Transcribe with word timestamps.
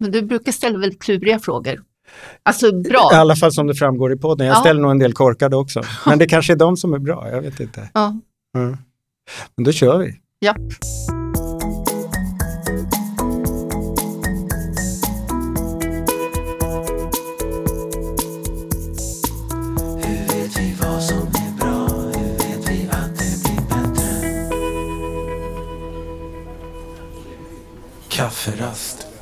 Men 0.00 0.10
du 0.10 0.22
brukar 0.22 0.52
ställa 0.52 0.78
väldigt 0.78 1.02
kluriga 1.02 1.38
frågor. 1.38 1.82
Alltså 2.42 2.72
bra. 2.82 3.10
I 3.12 3.16
alla 3.16 3.36
fall 3.36 3.52
som 3.52 3.66
det 3.66 3.74
framgår 3.74 4.12
i 4.12 4.16
podden. 4.16 4.46
Jag 4.46 4.56
Ja. 4.56 4.60
ställer 4.60 4.80
nog 4.80 4.90
en 4.90 4.98
del 4.98 5.12
korkade 5.12 5.56
också. 5.56 5.82
Men 6.06 6.18
det 6.18 6.26
kanske 6.26 6.52
är 6.52 6.56
de 6.56 6.76
som 6.76 6.94
är 6.94 6.98
bra, 6.98 7.28
jag 7.30 7.42
vet 7.42 7.60
inte. 7.60 7.90
Ja. 7.94 8.06
Mm. 8.56 8.76
Men 9.56 9.64
då 9.64 9.72
kör 9.72 9.98
vi. 9.98 10.20
ja. 10.38 10.54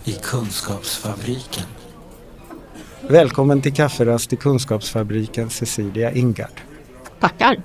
I 0.09 0.13
Kunskapsfabriken. 0.23 1.65
Välkommen 3.09 3.63
till 3.63 3.73
kafferast 3.73 4.33
i 4.33 4.37
Kunskapsfabriken 4.37 5.51
Cecilia 5.51 6.13
Ingard. 6.13 6.61
Tackar. 7.21 7.63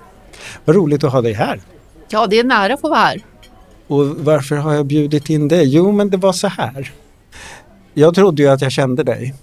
Vad 0.66 0.76
roligt 0.76 1.04
att 1.04 1.12
ha 1.12 1.22
dig 1.22 1.34
här. 1.34 1.62
Ja, 2.10 2.28
det 2.28 2.40
är 2.40 2.44
nära 2.44 2.74
att 2.74 2.82
få 2.82 2.90
vara 2.90 3.00
här. 3.00 3.26
Och 3.88 4.06
varför 4.06 4.56
har 4.56 4.74
jag 4.74 4.86
bjudit 4.86 5.30
in 5.30 5.48
dig? 5.48 5.76
Jo, 5.76 5.92
men 5.92 6.10
det 6.10 6.18
var 6.18 6.34
så 6.34 6.48
här. 6.48 6.92
Jag 7.94 8.16
trodde 8.16 8.42
ju 8.42 8.50
att 8.50 8.62
jag 8.62 8.72
kände 8.72 9.04
dig. 9.04 9.36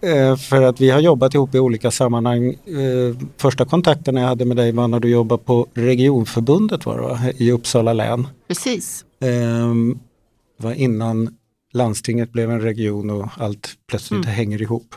Eh, 0.00 0.36
för 0.36 0.62
att 0.62 0.80
vi 0.80 0.90
har 0.90 1.00
jobbat 1.00 1.34
ihop 1.34 1.54
i 1.54 1.58
olika 1.58 1.90
sammanhang. 1.90 2.48
Eh, 2.50 3.16
första 3.36 3.64
kontakten 3.64 4.16
jag 4.16 4.28
hade 4.28 4.44
med 4.44 4.56
dig 4.56 4.72
var 4.72 4.88
när 4.88 5.00
du 5.00 5.08
jobbade 5.08 5.42
på 5.42 5.66
regionförbundet 5.74 6.86
var 6.86 6.96
det, 6.96 7.02
va? 7.02 7.18
i 7.36 7.52
Uppsala 7.52 7.92
län. 7.92 8.28
Precis. 8.48 9.04
Ehm, 9.20 9.98
Det 10.58 10.66
var 10.66 10.72
innan 10.72 11.36
landstinget 11.72 12.32
blev 12.32 12.50
en 12.50 12.60
region 12.60 13.10
och 13.10 13.28
allt 13.36 13.74
plötsligt 13.88 14.24
hänger 14.24 14.62
ihop. 14.62 14.94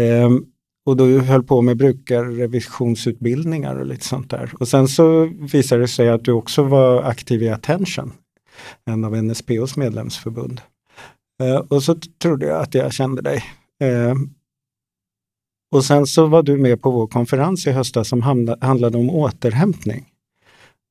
Ehm, 0.00 0.44
och 0.86 0.96
då 0.96 1.18
höll 1.18 1.42
på 1.42 1.62
med 1.62 1.76
brukarrevisionsutbildningar 1.76 3.76
och 3.76 3.86
lite 3.86 4.04
sånt 4.04 4.30
där. 4.30 4.52
Och 4.60 4.68
sen 4.68 4.88
så 4.88 5.24
visade 5.24 5.80
det 5.80 5.88
sig 5.88 6.08
att 6.08 6.24
du 6.24 6.32
också 6.32 6.62
var 6.62 7.02
aktiv 7.02 7.42
i 7.42 7.48
Attention, 7.48 8.12
en 8.84 9.04
av 9.04 9.24
NSPOs 9.24 9.76
medlemsförbund. 9.76 10.60
Eh, 11.42 11.56
och 11.56 11.82
så 11.82 11.96
trodde 12.22 12.46
jag 12.46 12.62
att 12.62 12.74
jag 12.74 12.92
kände 12.92 13.22
dig. 13.22 13.44
Ehm, 13.80 14.30
och 15.74 15.84
sen 15.84 16.06
så 16.06 16.26
var 16.26 16.42
du 16.42 16.56
med 16.56 16.82
på 16.82 16.90
vår 16.90 17.06
konferens 17.06 17.66
i 17.66 17.70
höstas 17.70 18.08
som 18.08 18.22
handlade 18.60 18.98
om 18.98 19.10
återhämtning. 19.10 20.11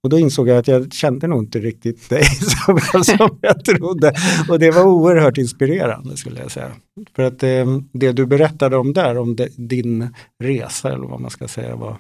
Och 0.03 0.09
då 0.09 0.19
insåg 0.19 0.47
jag 0.47 0.57
att 0.57 0.67
jag 0.67 0.93
kände 0.93 1.27
nog 1.27 1.43
inte 1.43 1.59
riktigt 1.59 2.09
dig 2.09 2.25
så 2.65 2.73
bra 2.73 3.03
som 3.03 3.37
jag 3.41 3.65
trodde. 3.65 4.13
Och 4.49 4.59
det 4.59 4.71
var 4.71 4.83
oerhört 4.83 5.37
inspirerande 5.37 6.17
skulle 6.17 6.39
jag 6.39 6.51
säga. 6.51 6.71
För 7.15 7.23
att 7.23 7.43
eh, 7.43 7.65
det 7.93 8.11
du 8.11 8.25
berättade 8.25 8.77
om 8.77 8.93
där, 8.93 9.17
om 9.17 9.35
det, 9.35 9.49
din 9.57 10.15
resa 10.39 10.93
eller 10.93 11.07
vad 11.07 11.21
man 11.21 11.31
ska 11.31 11.47
säga, 11.47 11.75
var, 11.75 11.97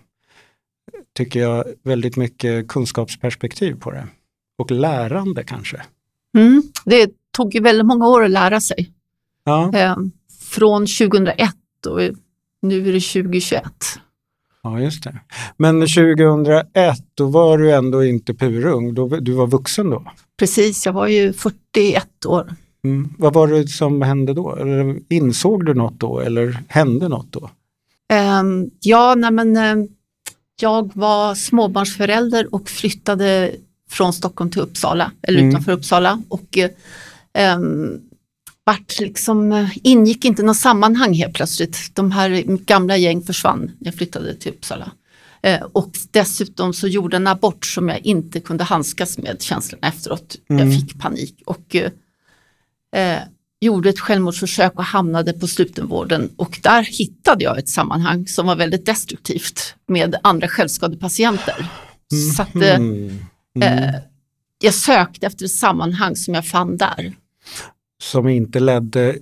tycker 1.17 1.39
jag, 1.39 1.65
väldigt 1.83 2.17
mycket 2.17 2.67
kunskapsperspektiv 2.67 3.79
på 3.79 3.91
det. 3.91 4.07
Och 4.57 4.71
lärande 4.71 5.43
kanske. 5.43 5.81
Mm. 6.37 6.63
Det 6.85 7.11
tog 7.31 7.55
ju 7.55 7.61
väldigt 7.61 7.85
många 7.85 8.07
år 8.07 8.23
att 8.23 8.31
lära 8.31 8.61
sig. 8.61 8.91
Ja, 9.43 9.71
Eh, 9.73 9.97
från 10.49 10.81
2001 10.81 11.55
och 11.87 11.99
nu 12.61 12.89
är 12.89 12.93
det 12.93 12.99
2021. 12.99 13.63
Ja 14.63 14.79
just 14.79 15.03
det. 15.03 15.19
Men 15.57 15.81
2001, 15.81 16.97
då 17.13 17.25
var 17.27 17.57
du 17.57 17.71
ändå 17.71 18.05
inte 18.05 18.33
purung, 18.33 18.93
då, 18.93 19.07
du 19.07 19.31
var 19.31 19.47
vuxen 19.47 19.89
då. 19.89 20.03
Precis, 20.39 20.85
jag 20.85 20.93
var 20.93 21.07
ju 21.07 21.33
41 21.33 22.25
år. 22.25 22.53
Mm. 22.83 23.13
Vad 23.17 23.33
var 23.33 23.47
det 23.47 23.67
som 23.67 24.01
hände 24.01 24.33
då? 24.33 24.55
Eller 24.55 24.99
insåg 25.09 25.65
du 25.65 25.73
något 25.73 25.99
då 25.99 26.19
eller 26.19 26.63
hände 26.67 27.07
något 27.09 27.31
då? 27.31 27.49
Ehm, 28.13 28.69
ja, 28.79 29.15
nej 29.15 29.31
men, 29.31 29.57
eh, 29.57 29.85
jag 30.61 30.91
var 30.95 31.35
småbarnsförälder 31.35 32.55
och 32.55 32.69
flyttade 32.69 33.51
från 33.89 34.13
Stockholm 34.13 34.51
till 34.51 34.61
Uppsala, 34.61 35.11
eller 35.21 35.39
Mm. 35.39 35.49
utanför 35.49 35.71
Uppsala. 35.71 36.21
Och 36.29 36.57
ehm, 37.33 37.99
vart 38.63 38.99
liksom, 38.99 39.51
eh, 39.51 39.69
ingick 39.83 40.25
inte 40.25 40.43
något 40.43 40.57
sammanhang 40.57 41.13
helt 41.13 41.33
plötsligt. 41.33 41.95
De 41.95 42.11
här 42.11 42.29
gamla 42.65 42.97
gäng 42.97 43.21
försvann 43.23 43.71
jag 43.79 43.95
flyttade 43.95 44.35
till 44.35 44.51
Uppsala. 44.51 44.91
Eh, 45.43 45.61
och 45.61 45.91
dessutom 46.11 46.73
så 46.73 46.87
gjorde 46.87 47.17
en 47.17 47.27
abort 47.27 47.65
som 47.65 47.89
jag 47.89 47.99
inte 48.05 48.39
kunde 48.39 48.63
handskas 48.63 49.17
med 49.17 49.41
känslorna 49.41 49.87
efteråt. 49.87 50.35
Mm. 50.49 50.65
Jag 50.71 50.79
fick 50.79 50.99
panik 50.99 51.41
och 51.45 51.75
eh, 51.75 51.91
eh, 52.95 53.19
gjorde 53.61 53.89
ett 53.89 53.99
självmordsförsök 53.99 54.73
och 54.75 54.83
hamnade 54.83 55.33
på 55.33 55.47
slutenvården 55.47 56.29
och 56.35 56.59
där 56.63 56.83
hittade 56.83 57.43
jag 57.43 57.57
ett 57.59 57.69
sammanhang 57.69 58.27
som 58.27 58.45
var 58.47 58.55
väldigt 58.55 58.85
destruktivt 58.85 59.75
med 59.87 60.15
andra 60.23 60.47
självskadepatienter. 60.47 61.65
Så 62.35 62.41
att, 62.41 62.55
eh, 62.55 62.75
Mm. 62.75 63.19
eh, 63.61 63.95
jag 64.61 64.73
sökte 64.73 65.25
efter 65.27 65.45
ett 65.45 65.51
sammanhang 65.51 66.15
som 66.15 66.33
jag 66.33 66.45
fann 66.47 66.77
där. 66.77 67.13
Som 68.01 68.27
inte 68.27 68.59
ledde 68.59 69.17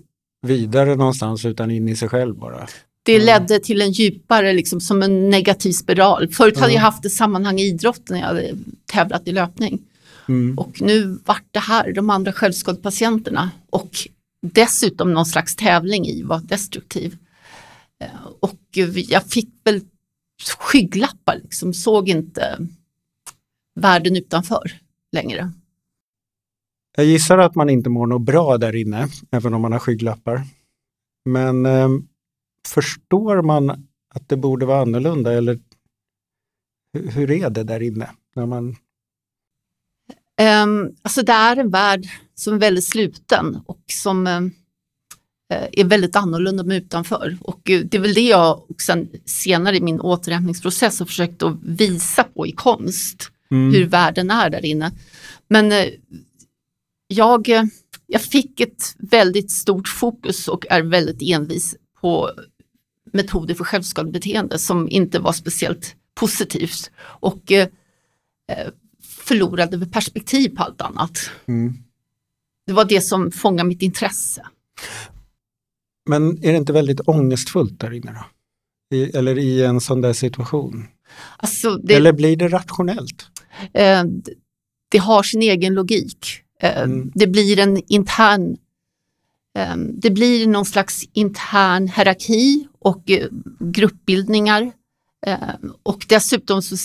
vidare 0.47 0.95
någonstans 0.95 1.45
utan 1.45 1.71
in 1.71 1.89
i 1.89 1.95
sig 1.95 2.09
själv 2.09 2.35
bara. 2.35 2.67
Det 3.03 3.15
Mm. 3.15 3.25
ledde 3.25 3.59
till 3.59 3.81
en 3.81 3.91
djupare, 3.91 4.53
liksom, 4.53 4.81
som 4.81 5.03
en 5.03 5.29
negativ 5.29 5.71
spiral. 5.71 6.27
Förut 6.27 6.55
hade 6.55 6.65
Mm. 6.71 6.75
jag 6.75 6.81
haft 6.81 7.05
ett 7.05 7.11
sammanhang 7.13 7.59
i 7.59 7.63
idrotten 7.67 8.03
när 8.09 8.19
jag 8.19 8.27
hade 8.27 8.53
tävlat 8.85 9.27
i 9.27 9.31
löpning. 9.31 9.79
Mm. 10.27 10.57
Och 10.59 10.81
nu 10.81 11.19
vart 11.25 11.43
det 11.51 11.59
här, 11.59 11.93
de 11.93 12.09
andra 12.09 12.33
självskadepatienterna 12.33 13.51
och 13.69 13.89
dessutom 14.41 15.13
någon 15.13 15.25
slags 15.25 15.55
tävling 15.55 16.05
i 16.07 16.23
var 16.23 16.39
destruktiv. 16.39 17.17
Eh, 18.03 18.07
Och 18.39 18.59
jag 18.93 19.23
fick 19.25 19.49
väl 19.63 19.81
skygglappar, 20.57 21.39
liksom, 21.43 21.73
såg 21.73 22.09
inte 22.09 22.57
världen 23.79 24.15
utanför 24.15 24.71
längre. 25.11 25.51
Jag 26.95 27.05
gissar 27.05 27.37
att 27.37 27.55
man 27.55 27.69
inte 27.69 27.89
mår 27.89 28.07
något 28.07 28.21
bra 28.21 28.57
där 28.57 28.75
inne, 28.75 29.07
även 29.31 29.53
om 29.53 29.61
man 29.61 29.71
har 29.71 29.79
skygglappar. 29.79 30.41
Men 31.25 31.65
eh, 31.65 31.89
förstår 32.67 33.41
man 33.41 33.69
att 34.15 34.29
det 34.29 34.37
borde 34.37 34.65
vara 34.65 34.81
annorlunda 34.81 35.33
eller 35.33 35.59
hur, 36.93 37.11
hur 37.11 37.31
är 37.31 37.49
det 37.49 37.63
där 37.63 37.81
inne? 37.81 38.09
När 38.35 38.45
man, 38.45 38.75
Um, 40.63 40.95
alltså 41.01 41.21
det 41.21 41.31
är 41.31 41.57
en 41.57 41.69
värld 41.69 42.05
som 42.35 42.53
är 42.53 42.57
väldigt 42.57 42.83
sluten 42.83 43.59
och 43.65 43.79
som 43.87 44.27
um, 44.27 44.51
är 45.71 45.83
väldigt 45.83 46.15
annorlunda 46.15 46.63
med 46.63 46.77
utanför. 46.77 47.37
Och 47.41 47.69
eh, 47.69 47.81
det 47.81 47.97
är 47.97 48.01
väl 48.01 48.13
det 48.13 48.21
jag 48.27 48.63
sen 48.81 49.09
senare 49.25 49.77
i 49.77 49.81
min 49.81 49.99
återhämtningsprocess 50.01 50.99
har 50.99 51.05
försökt 51.05 51.43
att 51.43 51.57
visa 51.63 52.23
på 52.23 52.47
i 52.47 52.51
konst, 52.51 53.31
Mm. 53.51 53.73
hur 53.73 53.85
världen 53.85 54.31
är 54.31 54.49
där 54.49 54.65
inne. 54.65 54.91
Men 55.47 55.71
eh, 55.71 55.85
jag, 57.11 57.49
eh, 57.49 57.63
jag 58.07 58.21
fick 58.21 58.59
ett 58.59 58.95
väldigt 58.97 59.51
stort 59.51 59.87
fokus 59.87 60.47
och 60.47 60.65
är 60.69 60.81
väldigt 60.81 61.21
envis 61.21 61.75
på 62.01 62.31
metoder 63.13 63.55
för 63.55 63.63
självskadebeteende 63.63 64.59
som 64.59 64.89
inte 64.89 65.19
var 65.19 65.33
speciellt 65.33 65.95
positivt. 66.15 66.91
Och 66.99 67.51
eh, 67.51 67.67
eh, 68.51 68.67
förlorade 69.03 69.85
perspektiv 69.85 70.49
på 70.55 70.63
allt 70.63 70.81
annat. 70.81 71.29
Mm. 71.45 71.73
Det 72.67 72.73
var 72.73 72.85
det 72.85 73.01
som 73.01 73.31
fångade 73.31 73.69
mitt 73.69 73.81
intresse. 73.81 74.45
Men 76.09 76.43
är 76.43 76.51
det 76.51 76.57
inte 76.57 76.73
väldigt 76.73 76.99
ångestfullt 77.07 77.79
där 77.79 77.93
inne 77.93 78.11
då? 78.11 78.25
I, 78.97 79.03
eller 79.17 79.37
i 79.37 79.63
en 79.63 79.81
sån 79.81 80.01
där 80.01 80.13
situation? 80.13 80.87
Alltså 81.37 81.75
det, 81.77 81.95
Eller 81.95 82.13
blir 82.13 82.37
det 82.37 82.47
rationellt? 82.47 83.27
eh, 83.73 84.03
det 84.91 84.97
har 84.97 85.23
sin 85.23 85.41
egen 85.41 85.73
logik. 85.73 86.43
Eh, 86.61 86.81
Mm. 86.81 87.11
Det 87.15 87.27
blir 87.27 87.59
en 87.59 87.81
intern 87.87 88.57
eh, 89.57 89.75
det 89.77 90.09
blir 90.11 90.47
någon 90.47 90.65
slags 90.65 91.03
intern 91.13 91.87
hierarki 91.87 92.67
och 92.79 93.09
eh, 93.11 93.27
gruppbildningar. 93.59 94.71
Och 95.83 96.05
dessutom 96.09 96.61
så 96.61 96.75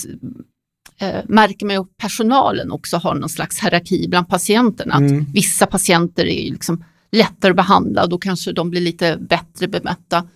märker 1.27 1.65
man 1.65 1.77
att 1.77 1.97
personalen 1.97 2.71
också 2.71 2.97
har 2.97 3.15
någon 3.15 3.29
slags 3.29 3.59
hierarki 3.63 4.07
bland 4.07 4.27
patienterna. 4.27 4.93
Att 4.93 5.01
Mm. 5.01 5.25
Vissa 5.33 5.65
patienter 5.65 6.25
är 6.25 6.51
liksom 6.51 6.83
lättare 7.11 7.49
att 7.49 7.55
behandla 7.55 8.03
och 8.03 8.09
då 8.09 8.17
kanske 8.17 8.51
de 8.51 8.69
blir 8.69 8.81
lite 8.81 9.17
bättre 9.17 9.67
bemötta. 9.67 10.27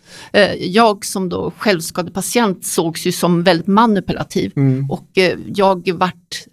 Jag 0.60 1.06
som 1.06 1.30
då 1.30 1.52
självskadepatient 1.58 2.66
sågs 2.66 3.08
ju 3.08 3.12
som 3.12 3.44
väldigt 3.44 3.68
manipulativ 3.68 4.52
Mm. 4.56 4.92
och 4.92 5.10
jag 5.56 5.92
vart 5.94 6.46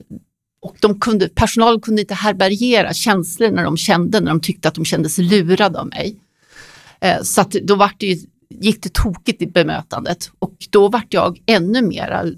och 0.66 0.76
de 0.80 1.00
kunde, 1.00 1.28
personalen 1.28 1.80
kunde 1.80 2.00
inte 2.00 2.14
härbärgera 2.14 2.92
känslor 2.94 3.50
när 3.50 3.64
de 3.64 3.76
kände, 3.76 4.20
när 4.20 4.28
de 4.30 4.40
tyckte 4.40 4.68
att 4.68 4.74
de 4.74 4.84
kände 4.84 5.08
sig 5.08 5.24
lurade 5.24 5.80
av 5.80 5.86
mig. 5.86 6.16
Eh, 7.00 7.22
så 7.22 7.40
att 7.40 7.50
då 7.50 7.74
var 7.74 7.90
det 7.98 8.06
ju, 8.06 8.26
gick 8.50 8.82
det 8.82 8.92
tokigt 8.92 9.42
i 9.42 9.46
bemötandet 9.46 10.30
och 10.38 10.56
då 10.70 10.88
vart 10.88 11.14
jag 11.14 11.42
ännu 11.46 11.82
mer 11.82 12.36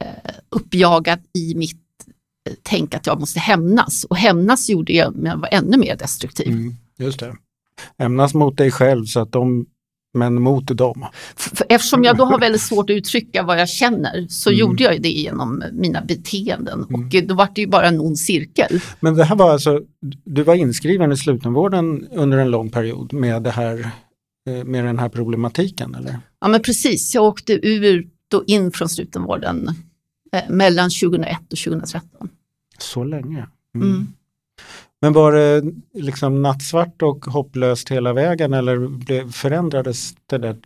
eh, 0.00 0.06
uppjagad 0.50 1.18
i 1.38 1.54
mitt 1.54 1.76
eh, 2.48 2.54
tänk 2.62 2.94
att 2.94 3.06
jag 3.06 3.20
måste 3.20 3.40
hämnas. 3.40 4.04
Och 4.04 4.16
hämnas 4.16 4.68
gjorde 4.68 4.92
jag, 4.92 5.16
men 5.16 5.30
jag 5.30 5.38
var 5.38 5.48
ännu 5.52 5.76
mer 5.76 5.96
destruktiv. 5.96 6.48
Mm. 6.48 6.74
Just 6.98 7.20
det. 7.20 7.36
Hämnas 7.98 8.34
mot 8.34 8.56
dig 8.56 8.70
själv 8.70 9.04
så 9.04 9.20
att 9.20 9.32
de, 9.32 9.66
men 10.18 10.42
mot 10.42 10.66
dem. 10.66 11.06
Eftersom 11.68 12.04
jag 12.04 12.16
då 12.16 12.24
har 12.24 12.38
väldigt 12.38 12.60
svårt 12.62 12.90
att 12.90 12.94
uttrycka 12.96 13.42
vad 13.42 13.60
jag 13.60 13.68
känner 13.68 14.26
så 14.28 14.50
Mm. 14.50 14.60
gjorde 14.60 14.82
jag 14.84 15.02
det 15.02 15.08
genom 15.08 15.64
mina 15.72 16.00
beteenden 16.00 16.84
och 16.84 17.14
eh, 17.14 17.24
då 17.24 17.34
var 17.34 17.48
det 17.54 17.60
ju 17.60 17.66
bara 17.66 17.86
en 17.88 18.00
ond 18.00 18.18
cirkel. 18.18 18.80
Men 19.00 19.14
det 19.14 19.24
här 19.24 19.36
var 19.36 19.50
alltså, 19.52 19.80
du 20.24 20.42
var 20.42 20.54
inskriven 20.54 21.12
i 21.12 21.16
slutenvården 21.16 22.08
under 22.12 22.38
en 22.38 22.50
lång 22.50 22.70
period 22.70 23.12
med, 23.12 23.42
det 23.42 23.50
här, 23.50 23.90
eh, 24.48 24.64
med 24.64 24.84
den 24.84 24.98
här 24.98 25.08
problematiken 25.08 25.94
eller? 25.94 26.18
Ja 26.40 26.48
men 26.48 26.62
precis, 26.62 27.14
jag 27.14 27.24
åkte 27.24 27.52
ur 27.68 28.08
då 28.30 28.44
in 28.46 28.72
från 28.72 28.88
slutenvården 28.88 29.68
eh, 30.32 30.42
mellan 30.50 30.90
2001 30.90 31.38
och 31.52 31.58
2013. 31.58 32.28
Så 32.78 33.04
länge? 33.04 33.46
Mm. 33.74 34.06
Men 35.00 35.12
var 35.12 35.32
det 35.32 35.62
liksom 35.94 36.42
nattsvart 36.42 37.02
och 37.02 37.24
hopplöst 37.24 37.88
hela 37.88 38.12
vägen 38.12 38.54
eller 38.54 39.32
förändrades 39.32 40.14
det 40.26 40.38
där 40.38 40.56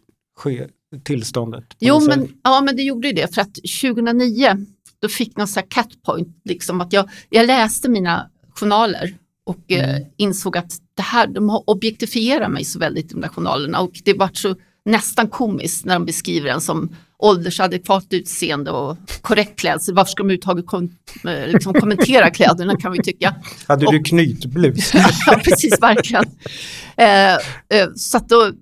tillståndet? 1.05 1.64
Jo 1.79 2.00
men, 2.00 2.29
ja 2.44 2.61
men 2.61 2.76
det 2.76 2.82
gjorde 2.82 3.08
ju 3.08 3.14
det 3.14 3.34
för 3.34 3.43
att 3.43 3.55
2009 3.82 4.67
då 5.02 5.08
fick 5.08 5.37
någon 5.37 5.49
sån 5.49 5.61
här 5.61 5.69
catpoint, 5.70 6.40
liksom 6.44 6.81
att 6.81 6.93
jag, 6.93 7.11
jag 7.31 7.46
läste 7.46 7.88
mina 7.88 8.31
journaler 8.55 9.14
och 9.44 9.73
eh, 9.73 10.00
insåg 10.17 10.56
att 10.56 10.73
det 10.94 11.02
här, 11.02 11.26
de 11.26 11.49
har 11.49 11.70
objektifierat 11.70 12.50
mig 12.50 12.64
så 12.64 12.79
väldigt 12.79 13.11
de 13.11 13.20
där 13.20 13.29
journalerna 13.29 13.81
och 13.81 13.93
det 14.05 14.14
var 14.14 14.31
så 14.32 14.55
nästan 14.84 15.29
komiskt 15.29 15.84
när 15.84 15.94
de 15.94 16.05
beskriver 16.05 16.50
en 16.50 16.61
som 16.61 16.96
åldersadekvat 17.22 18.06
utseende 18.10 18.70
och 18.70 18.96
korrekt 19.20 19.60
klädsel. 19.60 19.94
Varför 19.94 20.10
ska 20.10 20.22
de 20.22 20.26
överhuvudtaget 20.26 20.66
kom, 20.66 20.96
eh, 21.24 21.48
liksom 21.48 21.74
kommentera 21.74 22.30
kläderna 22.30 22.76
kan 22.76 22.92
vi 22.92 23.02
tycka. 23.02 23.34
Hade 23.66 23.86
och- 23.86 23.92
du 23.92 24.02
knytblus? 24.02 24.94
ja, 25.26 25.40
precis, 25.44 25.80
verkligen. 25.80 26.24
Eh, 26.96 27.34
eh, 27.34 27.88
så 27.96 28.19
då 28.19 28.52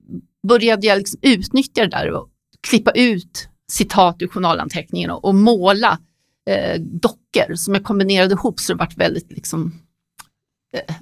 började 0.49 0.87
jag 0.87 0.99
liksom 0.99 1.19
utnyttja 1.23 1.83
det 1.83 1.91
där 1.91 2.11
och 2.11 2.29
klippa 2.69 2.91
ut 2.91 3.49
citat 3.73 4.17
ur 4.23 4.29
journalanteckningen 4.29 5.11
och, 5.11 5.25
och 5.25 5.35
måla 5.35 5.99
eh, 6.51 6.81
dockor 6.81 7.55
som 7.55 7.75
jag 7.75 7.85
kombinerade 7.85 8.33
ihop 8.35 8.61
så 8.61 8.73
det 8.73 8.79
vart 8.79 8.97
väldigt 8.97 9.33
liksom, 9.33 9.75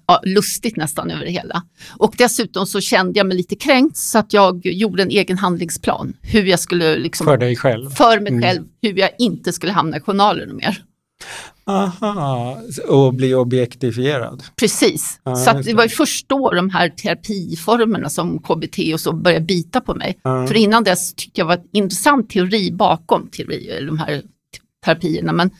ja, 0.06 0.20
lustigt 0.24 0.76
nästan 0.76 1.10
över 1.10 1.24
det 1.24 1.30
hela. 1.30 1.62
Och 1.96 2.14
dessutom 2.18 2.66
så 2.66 2.80
kände 2.80 3.18
jag 3.18 3.26
mig 3.26 3.36
lite 3.36 3.56
kränkt 3.56 3.96
så 3.96 4.18
att 4.18 4.32
jag 4.32 4.66
gjorde 4.66 5.02
en 5.02 5.10
egen 5.10 5.38
handlingsplan. 5.38 6.16
Hur 6.22 6.44
jag 6.44 6.60
skulle 6.60 6.96
liksom, 6.98 7.24
För 7.26 7.36
dig 7.36 7.56
själv? 7.56 7.90
för 7.90 8.20
mig 8.20 8.32
Mm. 8.32 8.42
själv, 8.42 8.64
hur 8.82 8.98
jag 8.98 9.10
inte 9.18 9.52
skulle 9.52 9.72
hamna 9.72 9.96
i 9.96 10.00
journalen 10.00 10.56
mer. 10.56 10.82
Aha, 11.66 12.58
och 12.88 13.14
bli 13.14 13.34
objektifierad? 13.34 14.42
Precis, 14.56 15.20
Ja, 15.24 15.36
så 15.36 15.52
det 15.52 15.74
var 15.74 15.82
ju 15.82 15.88
först 15.88 16.28
då 16.28 16.50
de 16.50 16.70
här 16.70 16.88
terapiformerna 16.88 18.08
som 18.10 18.38
KBT 18.38 18.78
och 18.94 19.00
så 19.00 19.12
började 19.12 19.44
bita 19.44 19.80
på 19.80 19.94
mig. 19.94 20.18
Ja. 20.22 20.46
För 20.46 20.54
innan 20.56 20.84
dess 20.84 21.14
tyckte 21.14 21.40
jag 21.40 21.46
var 21.46 21.54
en 21.54 21.62
intressant 21.72 22.30
teori 22.30 22.72
bakom 22.72 23.26
teori, 23.28 23.84
de 23.86 23.98
här 23.98 24.22
terapierna, 24.84 25.32
men 25.32 25.50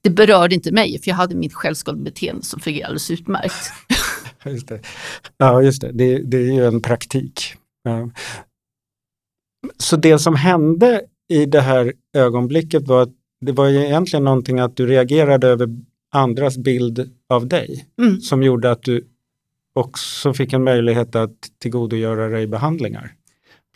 det 0.00 0.10
berörde 0.10 0.54
inte 0.54 0.72
mig 0.72 1.00
för 1.02 1.10
jag 1.10 1.16
hade 1.16 1.34
mitt 1.34 1.54
självskadebeteende 1.54 2.42
som 2.42 2.60
fungerade 2.60 2.86
alldeles 2.86 3.10
utmärkt. 3.10 3.72
Just 4.44 4.68
det. 4.68 4.80
Ja, 5.36 5.62
just 5.62 5.80
det. 5.80 5.92
det. 5.92 6.18
Det 6.18 6.36
är 6.36 6.52
ju 6.52 6.66
en 6.66 6.82
praktik. 6.82 7.54
Ja. 7.82 8.10
Så 9.78 9.96
det 9.96 10.18
som 10.18 10.34
hände 10.36 11.02
i 11.28 11.46
det 11.46 11.60
här 11.60 11.92
ögonblicket 12.16 12.88
var 12.88 13.02
att 13.02 13.12
det 13.40 13.52
var 13.52 13.68
ju 13.68 13.78
egentligen 13.86 14.24
någonting 14.24 14.58
att 14.60 14.76
du 14.76 14.86
reagerade 14.86 15.46
över 15.48 15.68
andras 16.12 16.58
bild 16.58 17.10
av 17.28 17.46
dig 17.46 17.86
Mm. 18.02 18.20
som 18.20 18.42
gjorde 18.42 18.70
att 18.70 18.82
du 18.82 19.04
också 19.74 20.34
fick 20.34 20.52
en 20.52 20.64
möjlighet 20.64 21.14
att 21.16 21.36
tillgodogöra 21.58 22.28
dig 22.28 22.46
behandlingar. 22.46 23.12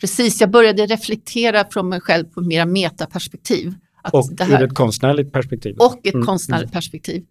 Precis, 0.01 0.41
jag 0.41 0.51
började 0.51 0.85
reflektera 0.85 1.65
från 1.71 1.89
mig 1.89 2.01
själv 2.01 2.25
på 2.25 2.41
mera 2.41 2.65
metaperspektiv. 2.65 3.73
Och 4.13 4.29
det 4.31 4.43
ur 4.43 4.63
ett 4.63 4.73
konstnärligt 4.73 5.31
perspektiv. 5.33 5.75
och 5.77 6.07
ett 6.07 6.13
Mm, 6.13 6.25
konstnärligt 6.25 6.71
perspektiv. 6.71 7.23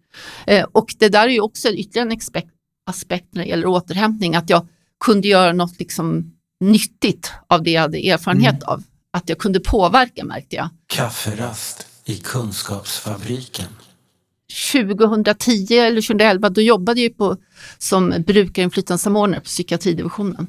Eh, 0.47 0.65
och 0.71 0.95
det 0.99 1.09
där 1.09 1.23
är 1.27 1.31
ju 1.31 1.39
också 1.41 1.69
ytterligare 1.69 2.09
en 2.11 2.17
aspekt, 2.17 2.49
aspekt 2.89 3.27
när 3.35 3.43
det 3.43 3.49
gäller 3.49 3.67
återhämtning, 3.67 4.35
att 4.35 4.49
jag 4.49 4.67
kunde 5.05 5.27
göra 5.27 5.53
något 5.53 5.79
liksom 5.79 6.33
nyttigt 6.59 7.31
av 7.47 7.63
det 7.63 7.71
jag 7.71 7.81
hade 7.81 7.97
erfarenhet 8.09 8.55
Mm. 8.63 8.67
av. 8.67 8.83
Att 9.11 9.29
jag 9.29 9.37
kunde 9.37 9.59
påverka 9.59 10.23
märkte 10.25 10.55
jag. 10.55 10.69
Kafferast 10.87 11.87
i 12.05 12.15
Kunskapsfabriken. 12.15 13.65
2010 14.71 15.73
eller 15.77 16.01
2011 16.01 16.49
då 16.49 16.61
jobbade 16.61 17.01
jag 17.01 17.17
på, 17.17 17.37
som 17.77 18.13
brukarinflytandesamordnare 18.27 19.39
på 19.39 19.45
psykiatridivisionen. 19.45 20.47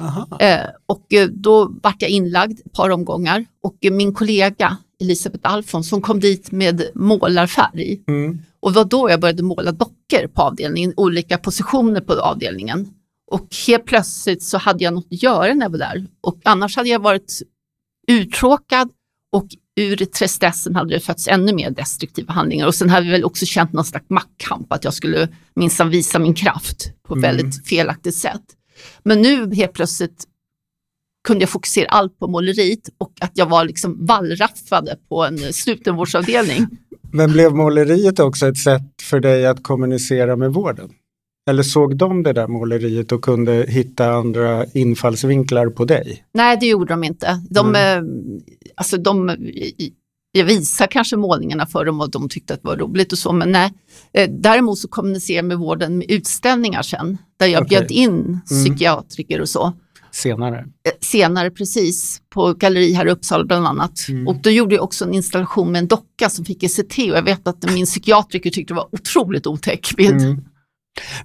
Aha. 0.00 0.38
Eh, 0.40 0.60
och 0.86 1.12
eh, 1.12 1.26
då 1.28 1.72
vart 1.82 2.02
jag 2.02 2.10
inlagd 2.10 2.58
ett 2.66 2.72
par 2.72 2.90
omgångar 2.90 3.44
och 3.62 3.76
min 3.92 4.14
kollega 4.14 4.76
Elisabeth 5.02 5.52
Alfons 5.52 5.88
som 5.88 6.02
kom 6.02 6.20
dit 6.20 6.52
med 6.52 6.82
målarfärg 6.94 8.02
Mm. 8.08 8.38
och 8.60 8.72
det 8.72 8.76
var 8.76 8.84
då 8.84 9.10
jag 9.10 9.20
började 9.20 9.42
måla 9.42 9.72
dockor 9.72 10.26
på 10.34 10.42
avdelningen, 10.42 10.92
olika 10.96 11.38
positioner 11.38 12.00
på 12.00 12.12
avdelningen. 12.12 12.88
Och 13.30 13.48
helt 13.66 13.84
plötsligt 13.86 14.42
så 14.42 14.58
hade 14.58 14.84
jag 14.84 14.94
något 14.94 15.06
att 15.10 15.22
göra 15.22 15.54
när 15.54 15.64
jag 15.64 15.70
var 15.70 15.78
där 15.78 16.06
och 16.20 16.40
annars 16.44 16.76
hade 16.76 16.88
jag 16.88 17.02
varit 17.02 17.42
uttråkad 18.08 18.88
och 19.32 19.46
ur 19.76 19.96
tristessen 19.96 20.76
hade 20.76 20.94
det 20.94 21.00
fötts 21.00 21.28
ännu 21.28 21.52
mer 21.52 21.70
destruktiva 21.70 22.32
handlingar 22.32 22.66
och 22.66 22.74
sen 22.74 22.90
hade 22.90 23.06
vi 23.06 23.12
väl 23.12 23.24
också 23.24 23.46
känt 23.46 23.72
någon 23.72 23.84
slags 23.84 24.10
maktkamp 24.10 24.72
att 24.72 24.84
jag 24.84 24.94
skulle 24.94 25.28
minsann 25.54 25.90
visa 25.90 26.18
min 26.18 26.34
kraft 26.34 26.92
på 27.08 27.14
ett 27.14 27.18
Mm. 27.24 27.36
väldigt 27.36 27.66
felaktigt 27.68 28.14
sätt. 28.16 28.42
Men 29.02 29.22
nu 29.22 29.54
helt 29.54 29.72
plötsligt 29.72 30.24
kunde 31.24 31.42
jag 31.42 31.50
fokusera 31.50 31.86
allt 31.86 32.18
på 32.18 32.28
måleriet 32.28 32.88
och 32.98 33.12
att 33.20 33.32
jag 33.34 33.46
var 33.46 33.64
liksom 33.64 34.06
wallraffade 34.06 34.96
på 35.08 35.24
en 35.24 35.38
slutenvårdsavdelning. 35.38 36.66
Men 37.12 37.32
blev 37.32 37.54
måleriet 37.54 38.20
också 38.20 38.48
ett 38.48 38.58
sätt 38.58 39.02
för 39.02 39.20
dig 39.20 39.46
att 39.46 39.62
kommunicera 39.62 40.36
med 40.36 40.52
vården? 40.52 40.90
Eller 41.50 41.62
såg 41.62 41.96
de 41.96 42.22
det 42.22 42.32
där 42.32 42.48
måleriet 42.48 43.12
och 43.12 43.24
kunde 43.24 43.66
hitta 43.68 44.12
andra 44.12 44.66
infallsvinklar 44.66 45.66
på 45.66 45.84
dig? 45.84 46.24
Nej, 46.34 46.56
det 46.60 46.66
gjorde 46.66 46.92
de 46.92 47.04
inte. 47.04 47.42
De, 47.50 47.74
eh, 47.74 48.02
alltså 48.74 48.96
de, 48.96 49.36
jag 50.32 50.44
visar 50.44 50.86
kanske 50.86 51.16
målningarna 51.16 51.66
för 51.66 51.84
dem 51.84 52.00
och 52.00 52.10
de 52.10 52.28
tyckte 52.28 52.54
att 52.54 52.62
det 52.62 52.68
var 52.68 52.76
roligt 52.76 53.12
och 53.12 53.18
så, 53.18 53.32
men 53.32 53.52
nej. 53.52 53.72
Eh, 54.12 54.30
Däremot 54.30 54.78
så 54.78 54.88
kommunicerar 54.88 55.36
jag 55.36 55.44
med 55.44 55.58
vården 55.58 55.98
med 55.98 56.10
utställningar 56.10 56.82
sen, 56.82 57.18
där 57.36 57.46
jag 57.46 57.62
Okej. 57.62 57.78
bjöd 57.78 57.90
in 57.90 58.40
psykiatriker 58.46 59.40
och 59.40 59.48
så. 59.48 59.72
Senare. 60.12 60.58
Eh, 60.58 60.92
Senare 61.00 61.50
precis, 61.50 62.20
på 62.34 62.52
galleri 62.52 62.92
här 62.92 63.06
i 63.06 63.10
Uppsala 63.10 63.44
bland 63.44 63.66
annat. 63.66 64.06
Och 64.26 64.36
då 64.42 64.50
gjorde 64.50 64.74
jag 64.74 64.84
också 64.84 65.04
en 65.04 65.14
installation 65.14 65.72
med 65.72 65.78
en 65.78 65.86
docka 65.86 66.30
som 66.30 66.44
fick 66.44 66.62
ECT 66.62 66.98
och 66.98 67.16
jag 67.16 67.22
vet 67.22 67.46
att 67.46 67.74
min 67.74 67.86
psykiatriker 67.86 68.50
tyckte 68.50 68.74
det 68.74 68.76
var 68.76 68.88
otroligt 68.92 69.46
otäck 69.46 69.96
bild. 69.96 70.20
Mm. 70.20 70.44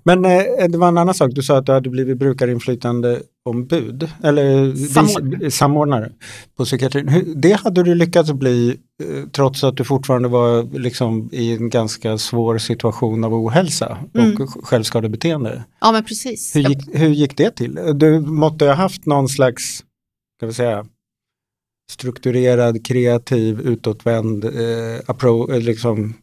Men 0.03 0.25
eh, 0.25 0.41
det 0.69 0.77
var 0.77 0.87
en 0.87 0.97
annan 0.97 1.13
sak, 1.15 1.31
du 1.35 1.41
sa 1.43 1.57
att 1.57 1.65
du 1.65 1.71
hade 1.71 1.89
blivit 1.89 2.17
brukarinflytandeombud, 2.17 4.09
eller 4.23 4.75
Samordnare. 4.75 5.39
vis- 5.45 5.55
samordnare 5.55 6.11
på 6.57 6.65
psykiatrin. 6.65 7.33
Det 7.35 7.51
hade 7.53 7.83
du 7.83 7.95
lyckats 7.95 8.31
bli 8.31 8.69
eh, 9.03 9.29
trots 9.31 9.63
att 9.63 9.77
du 9.77 9.83
fortfarande 9.83 10.27
var 10.27 10.79
liksom, 10.79 11.29
i 11.31 11.51
en 11.55 11.69
ganska 11.69 12.17
svår 12.17 12.57
situation 12.57 13.23
av 13.23 13.33
ohälsa 13.33 13.97
och 14.13 14.19
Mm. 14.19 14.47
självskadebeteende. 14.47 15.63
Ja, 15.81 15.91
men 15.91 16.03
precis. 16.03 16.55
Hur 16.55 16.61
gick, 16.61 16.79
hur 16.93 17.09
gick 17.09 17.37
det 17.37 17.51
till? 17.55 17.79
Du 17.95 18.19
måtte 18.19 18.65
ha 18.65 18.73
haft 18.73 19.05
någon 19.05 19.29
slags, 19.29 19.63
ska 20.37 20.45
vi 20.47 20.53
säga, 20.53 20.85
strukturerad, 21.91 22.85
kreativ, 22.85 23.59
utåtvänd 23.61 24.45
eh, 24.45 24.99
appro, 25.05 25.51
eh, 25.51 25.59
liksom, 25.59 26.13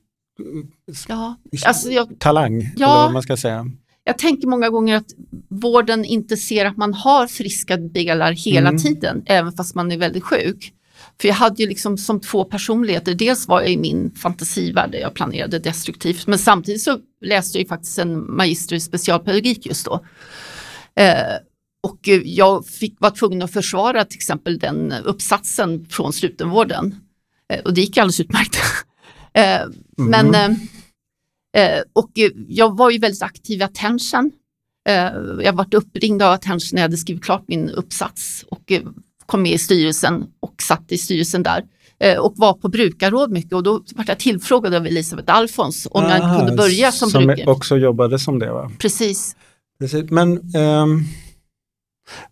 Ja, 1.08 1.36
alltså 1.66 1.90
jag, 1.90 2.18
talang, 2.18 2.72
Ja. 2.76 2.86
eller 2.92 3.02
vad 3.04 3.12
man 3.12 3.22
ska 3.22 3.36
säga. 3.36 3.66
Jag 4.04 4.18
tänker 4.18 4.48
många 4.48 4.70
gånger 4.70 4.96
att 4.96 5.06
vården 5.48 6.04
inte 6.04 6.36
ser 6.36 6.64
att 6.66 6.76
man 6.76 6.94
har 6.94 7.26
friska 7.26 7.76
delar 7.76 8.32
hela 8.32 8.68
Mm. 8.68 8.82
tiden, 8.82 9.22
även 9.26 9.52
fast 9.52 9.74
man 9.74 9.92
är 9.92 9.96
väldigt 9.98 10.24
sjuk. 10.24 10.72
För 11.20 11.28
jag 11.28 11.34
hade 11.34 11.62
ju 11.62 11.68
liksom 11.68 11.98
som 11.98 12.20
två 12.20 12.44
personligheter, 12.44 13.14
dels 13.14 13.48
var 13.48 13.60
jag 13.60 13.70
i 13.70 13.76
min 13.76 14.10
fantasivärld 14.14 14.90
där 14.92 14.98
jag 14.98 15.14
planerade 15.14 15.58
destruktivt, 15.58 16.26
men 16.26 16.38
samtidigt 16.38 16.82
så 16.82 16.98
läste 17.24 17.58
jag 17.58 17.62
ju 17.62 17.68
faktiskt 17.68 17.98
en 17.98 18.36
magister 18.36 18.76
i 18.76 18.80
specialpedagogik 18.80 19.66
just 19.66 19.84
då. 19.86 20.04
Eh, 20.96 21.36
och 21.82 21.98
jag 22.24 22.66
fick, 22.66 22.96
var 22.98 23.10
tvungen 23.10 23.42
att 23.42 23.52
försvara 23.52 24.04
till 24.04 24.16
exempel 24.18 24.58
den 24.58 24.92
uppsatsen 25.04 25.86
från 25.90 26.12
slutenvården. 26.12 26.94
Eh, 27.52 27.60
och 27.60 27.74
det 27.74 27.80
gick 27.80 27.98
alldeles 27.98 28.20
utmärkt. 28.20 28.56
eh, 29.38 29.60
Men 29.96 30.34
eh, 30.34 30.56
Eh, 31.56 31.82
och 31.92 32.10
jag 32.48 32.76
var 32.76 32.90
ju 32.90 32.98
väldigt 32.98 33.22
aktiv 33.22 33.60
i 33.60 33.62
Attention. 33.62 34.30
Eh, 34.88 35.10
jag 35.44 35.52
varit 35.52 35.74
uppringd 35.74 36.22
av 36.22 36.32
Attention 36.32 36.68
när 36.72 36.80
jag 36.80 36.88
hade 36.88 36.96
skrivit 36.96 37.24
klart 37.24 37.44
min 37.46 37.70
uppsats 37.70 38.44
och 38.48 38.72
eh, 38.72 38.82
kom 39.26 39.42
med 39.42 39.52
i 39.52 39.58
styrelsen 39.58 40.24
och 40.40 40.62
satt 40.62 40.92
i 40.92 40.98
styrelsen 40.98 41.42
där. 41.42 41.64
Och 42.20 42.34
var 42.36 42.54
på 42.54 42.68
brukarråd 42.68 43.30
mycket 43.30 43.52
och 43.52 43.62
då 43.62 43.72
var 43.72 44.04
jag 44.08 44.18
tillfrågad 44.18 44.74
av 44.74 44.86
Elisabeth 44.86 45.36
Alfons 45.36 45.88
om 45.90 46.02
jag 46.02 46.16
inte 46.16 46.26
Aha, 46.26 46.38
kunde 46.38 46.56
börja 46.56 46.92
som, 46.92 47.10
som 47.10 47.26
brukare. 47.26 47.50
också 47.50 47.76
jobbade 47.76 48.18
som 48.18 48.38
det 48.38 48.52
va? 48.52 48.70
Precis. 48.78 49.36
Precis. 49.78 50.10
Men 50.10 50.54
ehm, 50.54 51.00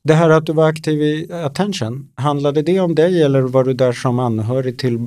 Det 0.02 0.14
här 0.14 0.30
att 0.30 0.46
du 0.46 0.52
var 0.52 0.68
aktiv 0.68 1.02
i 1.02 1.32
Attention, 1.32 2.08
handlade 2.14 2.62
det 2.62 2.80
om 2.80 2.94
dig 2.94 3.22
eller 3.22 3.40
var 3.40 3.64
du 3.64 3.74
där 3.74 3.92
som 3.92 4.18
anhörig 4.18 4.78
till 4.78 4.98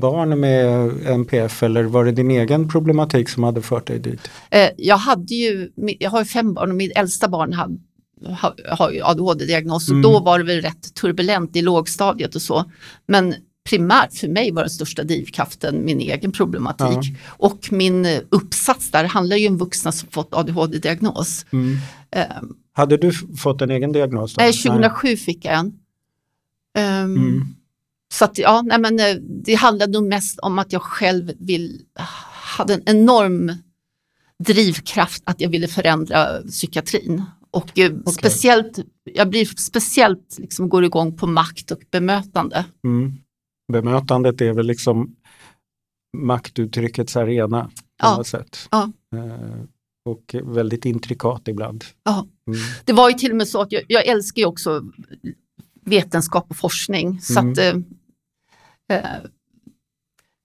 barn 0.00 0.40
med 0.40 0.90
NPF 1.06 1.62
eller 1.62 1.82
var 1.82 2.04
det 2.04 2.12
din 2.12 2.30
egen 2.30 2.68
problematik 2.68 3.28
som 3.28 3.42
hade 3.42 3.62
fört 3.62 3.86
dig 3.86 3.98
dit? 3.98 4.30
Eh, 4.50 4.68
jag, 4.76 4.96
hade 4.96 5.34
ju, 5.34 5.70
jag 5.98 6.10
har 6.10 6.18
ju 6.18 6.24
fem 6.24 6.54
barn 6.54 6.70
och 6.70 6.76
mitt 6.76 6.96
äldsta 6.96 7.28
barn 7.28 7.52
hade, 7.52 7.78
har, 8.68 8.90
ju 8.90 9.02
ADHD-diagnos 9.02 9.88
Mm. 9.88 10.04
och 10.04 10.12
då 10.12 10.20
var 10.20 10.38
det 10.38 10.44
väl 10.44 10.60
rätt 10.60 10.94
turbulent 10.94 11.56
i 11.56 11.62
lågstadiet 11.62 12.34
och 12.34 12.42
så. 12.42 12.64
Men 13.08 13.34
primärt 13.68 14.14
för 14.14 14.28
mig 14.28 14.50
var 14.50 14.62
den 14.62 14.70
största 14.70 15.02
drivkraften 15.02 15.84
min 15.84 16.00
egen 16.00 16.32
problematik. 16.32 17.16
Och 17.26 17.58
min 17.70 18.06
uppsats 18.28 18.90
där 18.90 19.04
handlar 19.04 19.36
ju 19.36 19.48
om 19.48 19.58
vuxna 19.58 19.92
som 19.92 20.08
fått 20.08 20.34
ADHD-diagnos. 20.34 21.46
Eh, 22.10 22.24
Hade 22.76 22.96
du 22.96 23.12
fått 23.36 23.62
en 23.62 23.70
egen 23.70 23.92
diagnos? 23.92 24.34
Då? 24.34 24.42
Nej, 24.42 24.52
2007 24.52 25.16
fick 25.16 25.44
jag 25.44 25.54
en. 25.58 25.72
Ehm, 26.78 27.16
Mm. 27.16 27.42
Så 28.14 28.24
att, 28.24 28.38
ja, 28.38 28.62
nej, 28.62 28.78
men, 28.80 29.00
eh, 29.00 29.14
det 29.44 29.54
handlade 29.54 29.92
nog 29.92 30.08
mest 30.08 30.38
om 30.38 30.58
att 30.58 30.72
jag 30.72 30.82
själv 30.82 31.32
vill, 31.38 31.82
hade 32.58 32.74
en 32.74 32.82
enorm 32.86 33.52
drivkraft 34.44 35.22
att 35.26 35.40
jag 35.40 35.48
ville 35.48 35.68
förändra 35.68 36.42
psykiatrin. 36.42 37.22
Och 37.50 37.78
eh, 37.78 37.92
speciellt, 38.06 38.78
jag 39.04 39.28
blir 39.30 39.44
speciellt 39.44 40.36
liksom 40.38 40.68
går 40.68 40.84
igång 40.84 41.16
på 41.16 41.26
makt 41.26 41.70
och 41.70 41.80
bemötande. 41.90 42.64
Mm. 42.84 43.12
Bemötandet 43.72 44.40
är 44.40 44.52
väl 44.52 44.66
liksom 44.66 45.16
maktuttryckets 46.16 47.16
arena 47.16 47.64
på 47.64 47.70
Ja. 48.02 48.16
något 48.16 48.26
sätt. 48.26 48.68
Ja. 48.70 48.92
Och 50.06 50.34
väldigt 50.44 50.84
intrikat 50.84 51.48
ibland. 51.48 51.84
Ja. 52.04 52.26
Mm. 52.46 52.58
Det 52.84 52.92
var 52.92 53.08
ju 53.10 53.14
till 53.14 53.30
och 53.30 53.36
med 53.36 53.48
så 53.48 53.60
att 53.62 53.72
jag, 53.72 53.82
jag 53.88 54.06
älskar 54.06 54.40
ju 54.42 54.46
också 54.46 54.82
vetenskap 55.84 56.46
och 56.50 56.56
forskning. 56.56 57.20
Så 57.20 57.38
Mm. 57.40 57.52
att, 57.52 57.58
eh, 57.58 57.74
eh, 58.98 59.04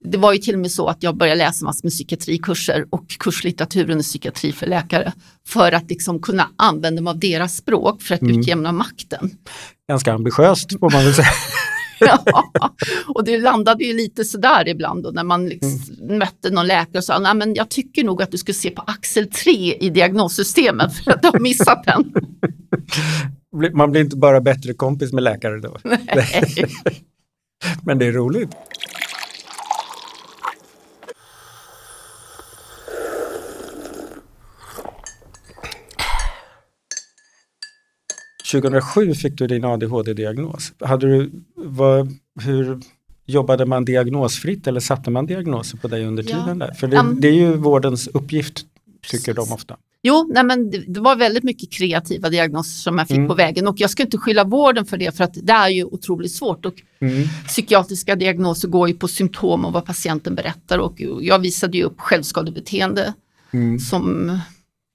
det 0.04 0.18
var 0.18 0.34
ju 0.34 0.40
till 0.40 0.54
och 0.56 0.60
med 0.62 0.72
så 0.72 0.88
att 0.88 1.04
jag 1.04 1.18
började 1.18 1.38
läsa 1.38 1.66
massor 1.66 1.84
med 1.84 1.92
psykiatrikurser 1.92 2.86
och 2.90 3.08
kurslitteraturen 3.20 4.00
i 4.00 4.04
psykiatri 4.04 4.52
för 4.52 4.68
läkare. 4.68 5.14
För 5.48 5.72
att 5.72 5.90
liksom 5.90 6.22
kunna 6.22 6.50
använda 6.56 7.02
mig 7.02 7.12
av 7.12 7.20
deras 7.20 7.56
språk 7.58 8.02
för 8.02 8.16
att 8.16 8.22
Mm. 8.22 8.40
utjämna 8.40 8.72
makten. 8.72 9.30
Ganska 9.88 10.14
ambitiöst 10.14 10.80
får 10.80 10.92
man 10.92 11.04
väl 11.04 11.14
säga. 11.14 11.28
Ja, 12.02 12.24
och 13.16 13.24
det 13.24 13.38
landade 13.38 13.84
ju 13.84 13.94
lite 13.94 14.26
sådär 14.26 14.68
ibland 14.68 15.04
då 15.04 15.10
när 15.12 15.24
man 15.24 15.50
liksom 15.50 15.80
Mm. 16.02 16.18
mötte 16.20 16.50
någon 16.50 16.68
läkare 16.68 16.98
och 16.98 17.04
sa, 17.04 17.20
nej 17.20 17.36
men 17.36 17.54
jag 17.56 17.70
tycker 17.70 18.04
nog 18.04 18.22
att 18.22 18.32
du 18.32 18.38
ska 18.38 18.54
se 18.54 18.70
på 18.70 18.82
axel 18.88 19.28
3 19.30 19.52
i 19.76 19.90
diagnossystemet 19.90 20.94
för 20.98 21.12
att 21.12 21.22
du 21.22 21.28
har 21.28 21.40
missat 21.40 21.84
den. 21.84 22.14
Man 23.74 23.92
blir 23.92 24.02
inte 24.02 24.16
bara 24.18 24.42
bättre 24.42 24.74
kompis 24.74 25.14
med 25.14 25.24
läkare 25.24 25.60
då. 25.60 25.78
Men 27.84 28.00
det 28.00 28.06
är 28.06 28.12
roligt. 28.12 28.50
–2007 38.54 39.14
fick 39.14 39.38
du 39.38 39.48
din 39.48 39.66
ADHD-diagnos. 39.66 40.74
Hade 40.80 41.08
du, 41.08 41.32
vad, 41.56 42.18
hur 42.42 42.80
jobbade 43.26 43.66
man 43.66 43.86
diagnosfritt 43.86 44.68
eller 44.68 44.80
satte 44.80 45.12
man 45.12 45.26
diagnoser 45.26 45.78
på 45.78 45.88
dig 45.88 46.06
under 46.06 46.24
Ja. 46.24 46.30
tiden 46.30 46.60
där? 46.60 46.72
För 46.74 46.88
det, 46.88 46.96
Ja. 46.96 47.04
det 47.20 47.28
är 47.28 47.34
ju 47.34 47.54
vårdens 47.56 48.08
uppgift, 48.08 48.56
tycker 48.56 49.18
Precis. 49.34 49.36
de 49.36 49.54
ofta. 49.54 49.78
Jo, 50.04 50.30
nej 50.34 50.44
men 50.44 50.70
det, 50.72 50.78
det 50.88 51.00
var 51.00 51.16
väldigt 51.16 51.44
mycket 51.44 51.72
kreativa 51.72 52.30
diagnoser 52.30 52.72
som 52.80 52.98
jag 52.98 53.08
fick 53.08 53.18
Mm. 53.18 53.28
på 53.30 53.34
vägen 53.36 53.68
och 53.68 53.76
jag 53.80 53.90
ska 53.90 54.04
inte 54.04 54.18
skylla 54.18 54.44
vården 54.44 54.86
för 54.86 54.98
det 54.98 55.18
för 55.18 55.24
att 55.24 55.34
det 55.44 55.54
är 55.54 55.70
ju 55.70 55.84
otroligt 55.84 56.32
svårt 56.32 56.66
och 56.66 56.74
Mm. 57.00 57.28
psykiatriska 57.48 58.16
diagnoser 58.16 58.68
går 58.68 58.88
ju 58.88 58.94
på 58.94 59.08
symptom 59.08 59.66
och 59.66 59.74
vad 59.74 59.86
patienten 59.86 60.36
berättar 60.36 60.78
och 60.80 61.02
jag 61.22 61.40
visade 61.40 61.78
ju 61.78 61.84
upp 61.84 62.00
självskadebeteende 62.00 63.14
Mm. 63.54 63.80
som 63.80 64.38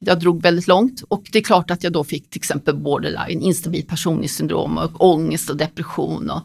jag 0.07 0.21
drog 0.21 0.43
väldigt 0.43 0.67
långt 0.67 1.03
och 1.09 1.29
det 1.33 1.39
är 1.39 1.43
klart 1.43 1.71
att 1.71 1.85
jag 1.85 1.93
då 1.93 2.05
fick 2.05 2.31
till 2.31 2.41
exempel 2.41 2.77
borderline, 2.77 3.41
instabil 3.43 3.87
personlighetssyndrom 3.87 4.79
och 4.79 5.05
ångest 5.05 5.51
och 5.51 5.57
depression 5.57 6.31
och 6.31 6.43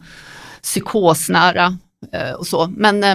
psykosnära 0.62 1.78
eh, 2.12 2.32
och 2.32 2.46
så. 2.46 2.72
Men 2.76 3.04
eh, 3.04 3.14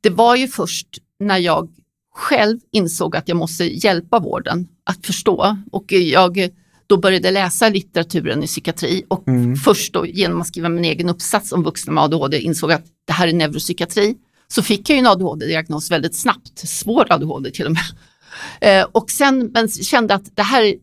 det 0.00 0.10
var 0.10 0.36
ju 0.36 0.48
först 0.48 0.88
när 1.20 1.38
jag 1.38 1.68
själv 2.14 2.58
insåg 2.72 3.16
att 3.16 3.28
jag 3.28 3.36
måste 3.36 3.64
hjälpa 3.64 4.18
vården 4.18 4.68
att 4.84 5.06
förstå 5.06 5.56
och 5.72 5.92
jag 5.92 6.50
då 6.86 6.96
började 6.96 7.30
läsa 7.30 7.68
litteraturen 7.68 8.42
i 8.42 8.46
psykiatri 8.46 9.04
och 9.08 9.28
Mm. 9.28 9.56
först 9.56 9.92
då 9.92 10.06
genom 10.06 10.40
att 10.40 10.46
skriva 10.46 10.68
min 10.68 10.84
egen 10.84 11.08
uppsats 11.08 11.52
om 11.52 11.62
vuxna 11.62 11.92
med 11.92 12.04
ADHD 12.04 12.40
insåg 12.40 12.72
att 12.72 12.84
det 13.06 13.12
här 13.12 13.28
är 13.28 13.32
neuropsykiatri. 13.32 14.14
Så 14.48 14.62
fick 14.62 14.90
jag 14.90 14.96
ju 14.96 15.00
en 15.00 15.06
ADHD-diagnos 15.06 15.90
väldigt 15.90 16.14
snabbt, 16.14 16.58
svår 16.68 17.12
ADHD 17.12 17.50
till 17.50 17.66
och 17.66 17.72
med. 17.72 17.82
Eh, 18.60 18.86
och 18.92 19.10
sen 19.10 19.50
men 19.54 19.68
kände 19.68 20.14
att 20.14 20.36
det 20.36 20.42
här 20.42 20.62
är 20.62 20.74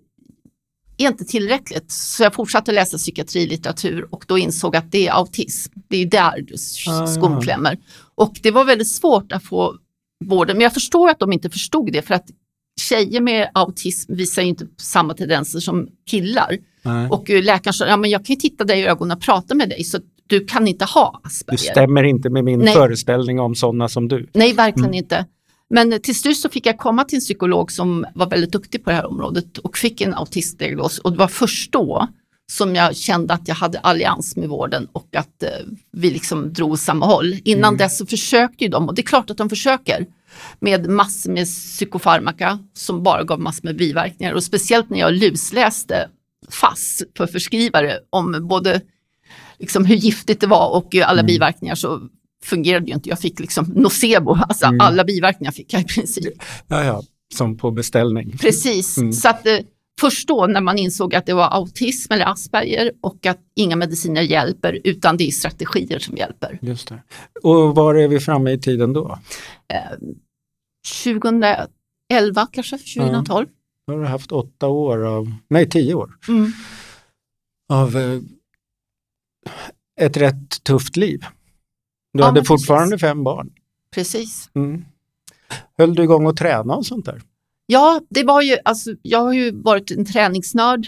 inte 0.98 1.26
tillräckligt 1.26 1.92
så 1.92 2.24
jag 2.24 2.34
fortsatte 2.34 2.72
läsa 2.72 2.98
psykiatrilitteratur 2.98 4.08
och 4.12 4.26
då 4.28 4.38
insåg 4.38 4.76
att 4.76 4.92
det 4.92 5.08
är 5.08 5.12
autism. 5.14 5.74
Det 5.88 5.98
är 5.98 6.06
där 6.06 6.42
du 6.42 6.56
Ah, 6.92 7.08
skon 7.08 7.42
klämmer. 7.42 7.78
Och 8.16 8.34
det 8.44 8.52
var 8.52 8.66
väldigt 8.66 8.88
svårt 8.88 9.32
att 9.32 9.44
få 9.44 9.76
vården, 10.26 10.58
men 10.58 10.64
jag 10.64 10.74
förstår 10.74 11.10
att 11.10 11.20
de 11.20 11.34
inte 11.34 11.50
förstod 11.50 11.92
det 11.92 12.02
för 12.02 12.14
att 12.14 12.26
tjejer 12.82 13.22
med 13.22 13.50
autism 13.54 14.16
visar 14.16 14.42
ju 14.42 14.48
inte 14.48 14.68
samma 14.82 15.14
tendenser 15.14 15.60
som 15.60 15.88
killar. 16.10 16.58
Nej. 16.84 17.10
Och 17.10 17.30
eh, 17.30 17.44
läkaren 17.44 17.74
sa, 17.74 17.88
ja 17.88 17.98
men 17.98 18.10
jag 18.10 18.26
kan 18.26 18.34
ju 18.34 18.40
titta 18.40 18.64
dig 18.64 18.80
i 18.80 18.86
ögonen 18.86 19.18
och 19.18 19.24
prata 19.24 19.56
med 19.56 19.70
dig 19.70 19.84
så 19.84 20.00
du 20.28 20.46
kan 20.46 20.68
inte 20.68 20.86
ha 20.86 21.20
Du 21.24 21.28
Asperger. 21.28 21.58
stämmer 21.72 22.04
inte 22.04 22.30
med 22.30 22.44
min 22.44 22.60
Nej. 22.60 22.74
föreställning 22.74 23.40
om 23.40 23.56
sådana 23.56 23.90
som 23.90 24.08
du. 24.08 24.30
Nej, 24.34 24.54
verkligen 24.54 24.86
Mm. 24.90 24.98
inte. 24.98 25.26
Men 25.70 26.02
till 26.02 26.16
slut 26.20 26.38
så 26.38 26.50
fick 26.50 26.66
jag 26.66 26.78
komma 26.78 27.04
till 27.04 27.16
en 27.16 27.22
psykolog 27.22 27.72
som 27.72 28.06
var 28.16 28.30
väldigt 28.30 28.52
duktig 28.52 28.84
på 28.84 28.90
det 28.90 28.96
här 28.96 29.06
området 29.06 29.58
och 29.58 29.78
fick 29.78 30.02
en 30.02 30.14
autistdiagnos. 30.14 31.00
Och 31.00 31.12
det 31.12 31.18
var 31.18 31.28
först 31.28 31.72
då 31.72 32.08
som 32.52 32.76
jag 32.76 32.96
kände 32.96 33.34
att 33.34 33.48
jag 33.48 33.56
hade 33.56 33.80
allians 33.80 34.36
med 34.36 34.50
vården 34.50 34.88
och 34.92 35.16
att 35.16 35.44
eh, 35.44 35.50
vi 35.92 36.12
liksom 36.12 36.54
drog 36.54 36.72
åt 36.72 36.80
samma 36.80 37.06
håll. 37.06 37.40
Innan 37.44 37.68
Mm. 37.74 37.78
dess 37.78 37.98
så 37.98 38.06
försökte 38.06 38.64
ju 38.64 38.70
de, 38.70 38.88
och 38.88 38.96
det 38.96 39.02
är 39.02 39.04
klart 39.04 39.30
att 39.30 39.38
de 39.38 39.50
försöker, 39.50 40.06
med 40.60 40.90
massor 40.90 41.32
med 41.32 41.46
psykofarmaka 41.48 42.60
som 42.74 43.04
bara 43.04 43.24
gav 43.24 43.40
massor 43.40 43.64
med 43.64 43.78
biverkningar. 43.78 44.34
Och 44.34 44.44
speciellt 44.44 44.90
när 44.90 45.00
jag 45.00 45.14
lusläste 45.14 46.10
FASS 46.50 47.04
för 47.18 47.28
förskrivare 47.28 48.00
om 48.10 48.48
både 48.48 48.82
liksom 49.60 49.86
hur 49.86 49.96
giftigt 49.96 50.42
det 50.42 50.48
var 50.48 50.70
och 50.76 50.96
alla 50.96 51.12
Mm. 51.20 51.26
biverkningar 51.26 51.76
så 51.76 52.02
fungerade 52.46 52.86
ju 52.88 52.94
inte. 52.94 53.10
Jag 53.10 53.20
fick 53.20 53.40
liksom 53.40 53.66
nocebo, 53.76 54.32
alltså 54.50 54.66
Mm. 54.66 54.82
alla 54.82 55.04
biverkningar 55.04 55.52
fick 55.52 55.74
jag 55.74 55.82
i 55.82 55.86
princip. 55.86 56.34
Ja, 56.68 56.84
ja, 56.84 57.04
som 57.34 57.58
på 57.58 57.72
beställning. 57.72 58.38
Precis, 58.38 58.98
Mm. 58.98 59.14
så 59.14 59.30
att 59.30 59.48
eh, 59.48 59.58
först 60.02 60.28
då 60.28 60.48
när 60.48 60.62
man 60.62 60.78
insåg 60.78 61.16
att 61.16 61.26
det 61.26 61.34
var 61.34 61.50
autism 61.54 62.14
eller 62.14 62.26
Asperger 62.26 62.92
och 63.02 63.26
att 63.26 63.40
inga 63.56 63.76
mediciner 63.76 64.22
hjälper 64.22 64.80
utan 64.84 65.18
det 65.18 65.28
är 65.28 65.32
strategier 65.32 66.00
som 66.00 66.18
hjälper. 66.18 66.60
Just 66.62 66.88
det. 66.88 67.04
Och 67.44 67.76
var 67.76 67.96
är 67.96 68.08
vi 68.08 68.20
framme 68.20 68.52
i 68.52 68.60
tiden 68.60 68.94
då? 68.94 69.20
2011 71.04 72.48
kanske, 72.52 72.78
2012. 72.78 73.48
Då 73.88 73.94
har 73.94 74.00
du 74.00 74.06
haft 74.08 74.32
åtta 74.32 74.68
år 74.68 75.06
av, 75.06 75.32
nej 75.50 75.70
tio 75.70 75.94
år, 75.94 76.12
Mm. 76.28 76.52
av 77.70 77.98
eh, 77.98 78.20
ett 80.02 80.18
rätt 80.18 80.64
tufft 80.64 80.98
liv. 80.98 81.26
Du 82.16 82.22
Ja, 82.22 82.26
hade 82.26 82.44
fortfarande 82.44 83.00
fem 83.00 83.24
barn. 83.24 83.50
Precis. 83.94 84.50
Mm. 84.56 84.86
Höll 85.78 85.96
du 85.96 86.04
igång 86.04 86.26
och 86.26 86.38
träna 86.38 86.76
och 86.76 86.86
sånt 86.86 87.06
där? 87.06 87.22
Ja, 87.66 88.02
det 88.10 88.24
var 88.24 88.42
ju, 88.42 88.58
alltså, 88.66 88.92
jag 89.02 89.20
har 89.20 89.34
ju 89.34 89.52
varit 89.52 89.92
en 89.92 90.06
träningsnörd 90.06 90.88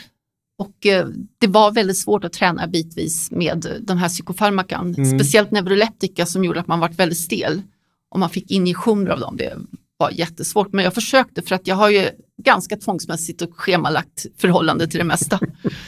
och 0.58 0.86
eh, 0.86 1.08
det 1.38 1.48
var 1.48 1.72
väldigt 1.72 1.98
svårt 1.98 2.24
att 2.24 2.34
träna 2.34 2.68
bitvis 2.68 3.32
med 3.32 3.82
den 3.82 3.98
här 3.98 4.10
psykofarmakan. 4.10 4.96
Mm. 4.98 5.20
Speciellt 5.20 5.52
neuroleptika 5.52 6.26
som 6.26 6.44
gjorde 6.44 6.60
att 6.60 6.68
man 6.68 6.80
var 6.80 6.90
väldigt 6.90 7.18
stel. 7.18 7.62
Och 8.10 8.20
man 8.20 8.30
fick 8.30 8.52
injektioner 8.52 9.12
av 9.12 9.20
dem. 9.20 9.38
Det 9.38 9.58
var 9.98 10.12
jättesvårt. 10.12 10.74
Men 10.74 10.84
jag 10.86 10.94
försökte 10.94 11.42
för 11.42 11.56
att 11.56 11.68
jag 11.68 11.76
har 11.76 11.90
ju 11.90 12.10
ganska 12.44 12.78
tvångsmässigt 12.78 13.42
och 13.42 13.50
schemalagt 13.56 14.26
förhållande 14.38 14.88
till 14.88 14.98
det 15.00 15.04
mesta. 15.06 15.40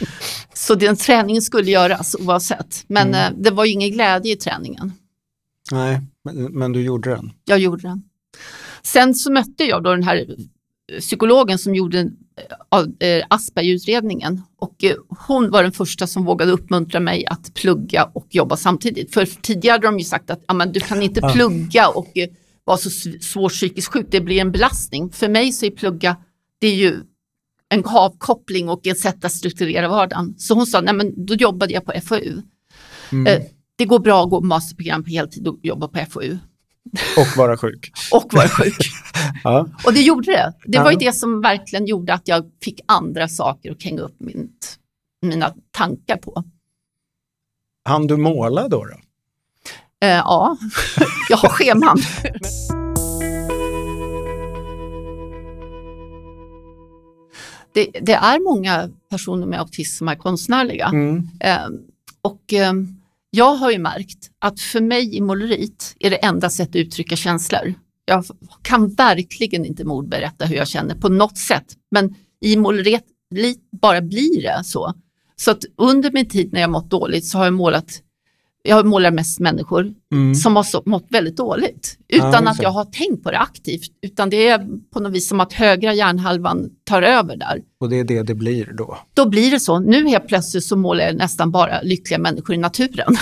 Så 0.54 0.76
den 0.76 0.96
träningen 0.96 1.42
skulle 1.42 1.72
göras 1.72 2.16
oavsett. 2.20 2.86
Men 2.88 3.08
Mm. 3.08 3.34
eh, 3.34 3.40
det 3.42 3.52
var 3.52 3.66
ju 3.66 3.72
ingen 3.72 3.92
glädje 3.92 4.34
i 4.34 4.36
träningen. 4.36 4.94
Nej, 5.72 6.02
men, 6.24 6.44
men 6.44 6.72
du 6.72 6.82
gjorde 6.82 7.10
den. 7.10 7.32
Jag 7.46 7.60
gjorde 7.60 7.82
den. 7.82 8.04
Sen 8.84 9.16
så 9.16 9.32
mötte 9.32 9.64
jag 9.64 9.84
då 9.84 9.92
den 9.92 10.04
här 10.04 10.36
eh, 10.92 11.00
psykologen 11.00 11.58
som 11.60 11.76
gjorde 11.76 12.00
eh, 13.00 13.08
eh, 13.10 13.26
Aspergerutredningen 13.30 14.42
och 14.58 14.84
hon 15.28 15.52
var 15.52 15.64
den 15.64 15.72
första 15.72 16.08
som 16.08 16.26
vågade 16.26 16.52
uppmuntra 16.52 17.00
mig 17.00 17.26
att 17.26 17.54
plugga 17.54 18.04
och 18.14 18.28
jobba 18.30 18.58
samtidigt. 18.58 19.14
För 19.14 19.26
tidigare 19.26 19.74
hade 19.74 19.88
de 19.88 20.00
ju 20.00 20.06
sagt 20.06 20.30
att 20.30 20.44
men 20.56 20.72
du 20.72 20.80
kan 20.80 21.02
inte 21.04 21.22
plugga 21.34 21.88
och 21.90 22.08
vara 22.64 22.78
så 22.78 22.90
sv- 22.90 23.20
svårt 23.20 23.52
psykiskt 23.52 23.94
sjuk, 23.94 24.08
det 24.10 24.22
blir 24.22 24.42
en 24.42 24.52
belastning. 24.52 25.12
För 25.12 25.30
mig 25.30 25.52
så 25.52 25.66
är 25.66 25.72
plugga, 25.72 26.18
det 26.60 26.68
är 26.68 26.76
ju 26.76 27.00
en 27.70 27.86
avkoppling 27.86 28.70
och 28.70 28.88
ett 28.88 29.00
sätt 29.00 29.26
att 29.26 29.32
strukturera 29.32 29.88
vardagen. 29.88 30.36
Så 30.38 30.54
hon 30.54 30.66
sa, 30.66 30.82
nej 30.82 30.94
men 30.94 31.26
då 31.26 31.34
jobbade 31.34 31.74
jag 31.74 31.86
på 31.86 31.94
FoU. 32.04 32.42
Mm. 33.12 33.44
Det 33.80 33.86
går 33.86 34.00
bra 34.00 34.24
att 34.24 34.30
gå 34.30 34.42
masterprogram 34.42 35.04
på 35.04 35.10
heltid 35.10 35.48
och 35.48 35.60
jobba 35.64 35.88
på 35.88 36.06
FoU. 36.10 36.38
Och 37.18 37.38
vara 37.38 37.58
sjuk. 37.58 37.92
Och 38.12 38.34
vara 38.34 38.48
sjuk. 38.48 38.78
Ja. 39.44 39.68
och 39.86 39.94
det 39.94 40.02
gjorde 40.02 40.32
det. 40.32 40.54
Det 40.66 40.80
var 40.80 40.92
ju 40.92 40.98
det 40.98 41.14
som 41.14 41.42
verkligen 41.42 41.86
gjorde 41.86 42.14
att 42.14 42.28
jag 42.28 42.52
fick 42.64 42.82
andra 42.86 43.28
saker 43.28 43.72
att 43.72 43.84
hänga 43.84 44.02
upp 44.02 44.16
mitt, 44.20 44.78
mina 45.22 45.54
tankar 45.72 46.18
på. 46.18 46.44
Han 47.84 48.08
du 48.08 48.18
måla 48.18 48.68
då? 48.68 48.86
då? 48.86 48.94
Eh, 50.08 50.14
ja, 50.16 50.58
jag 51.30 51.38
har 51.38 51.50
scheman. 51.50 51.98
det, 57.74 58.00
det 58.02 58.14
är 58.14 58.44
många 58.44 58.90
personer 59.10 59.48
med 59.48 59.60
autism 59.60 59.98
som 59.98 60.08
är 60.08 60.16
konstnärliga. 60.16 60.88
Mm. 60.88 61.30
Eh, 61.40 61.68
och 62.22 62.54
eh, 62.54 62.74
jag 63.32 63.56
har 63.56 63.72
ju 63.72 63.80
märkt 63.80 64.30
att 64.40 64.60
för 64.60 64.82
mig 64.82 65.16
i 65.16 65.22
måleriet 65.22 65.96
är 66.00 66.10
det 66.10 66.16
enda 66.16 66.50
sättet 66.50 66.70
att 66.70 66.88
uttrycka 66.88 67.16
känslor. 67.16 67.74
Jag 68.06 68.26
kan 68.62 68.90
verkligen 68.90 69.66
inte 69.66 69.84
mordberätta 69.84 70.46
hur 70.46 70.56
jag 70.56 70.68
känner 70.68 70.96
på 70.96 71.10
något 71.10 71.38
sätt, 71.38 71.66
men 71.92 72.16
i 72.42 72.58
måleriet 72.58 73.04
bara 73.82 74.02
blir 74.02 74.42
det 74.42 74.64
så. 74.64 74.94
Så 75.36 75.52
att 75.52 75.66
under 75.78 76.12
min 76.12 76.30
tid 76.30 76.54
när 76.54 76.62
jag 76.62 76.70
mått 76.70 76.90
dåligt 76.90 77.26
så 77.26 77.38
har 77.38 77.46
jag 77.46 77.54
målat, 77.54 78.02
jag 78.70 78.86
målar 78.86 79.12
mest 79.12 79.40
människor 79.40 79.94
Mm. 80.14 80.36
som 80.36 80.56
har 80.56 80.64
så, 80.64 80.84
mått 80.86 81.06
väldigt 81.10 81.38
dåligt 81.38 81.98
Ja, 82.08 82.18
utan 82.18 82.32
just 82.46 82.48
att 82.60 82.64
jag 82.64 82.70
har 82.70 82.86
tänkt 82.86 83.24
på 83.24 83.32
det 83.32 83.38
aktivt, 83.40 83.92
utan 84.02 84.30
det 84.30 84.48
är 84.48 84.68
på 84.94 85.00
något 85.00 85.12
vis 85.14 85.28
som 85.28 85.40
att 85.40 85.54
högra 85.54 85.94
hjärnhalvan 85.94 86.70
tar 86.84 87.02
över 87.02 87.36
där. 87.38 87.62
Och 87.80 87.90
det 87.90 88.00
är 88.00 88.04
det 88.04 88.24
det 88.24 88.36
blir 88.36 88.74
då. 88.78 88.98
Då 89.14 89.30
blir 89.30 89.52
det 89.52 89.60
så. 89.60 89.80
Nu 89.80 90.08
helt 90.08 90.28
plötsligt 90.28 90.64
så 90.64 90.76
målar 90.76 91.04
jag 91.06 91.16
nästan 91.16 91.52
bara 91.52 91.82
lyckliga 91.82 92.20
människor 92.20 92.56
i 92.56 92.58
naturen. 92.58 93.16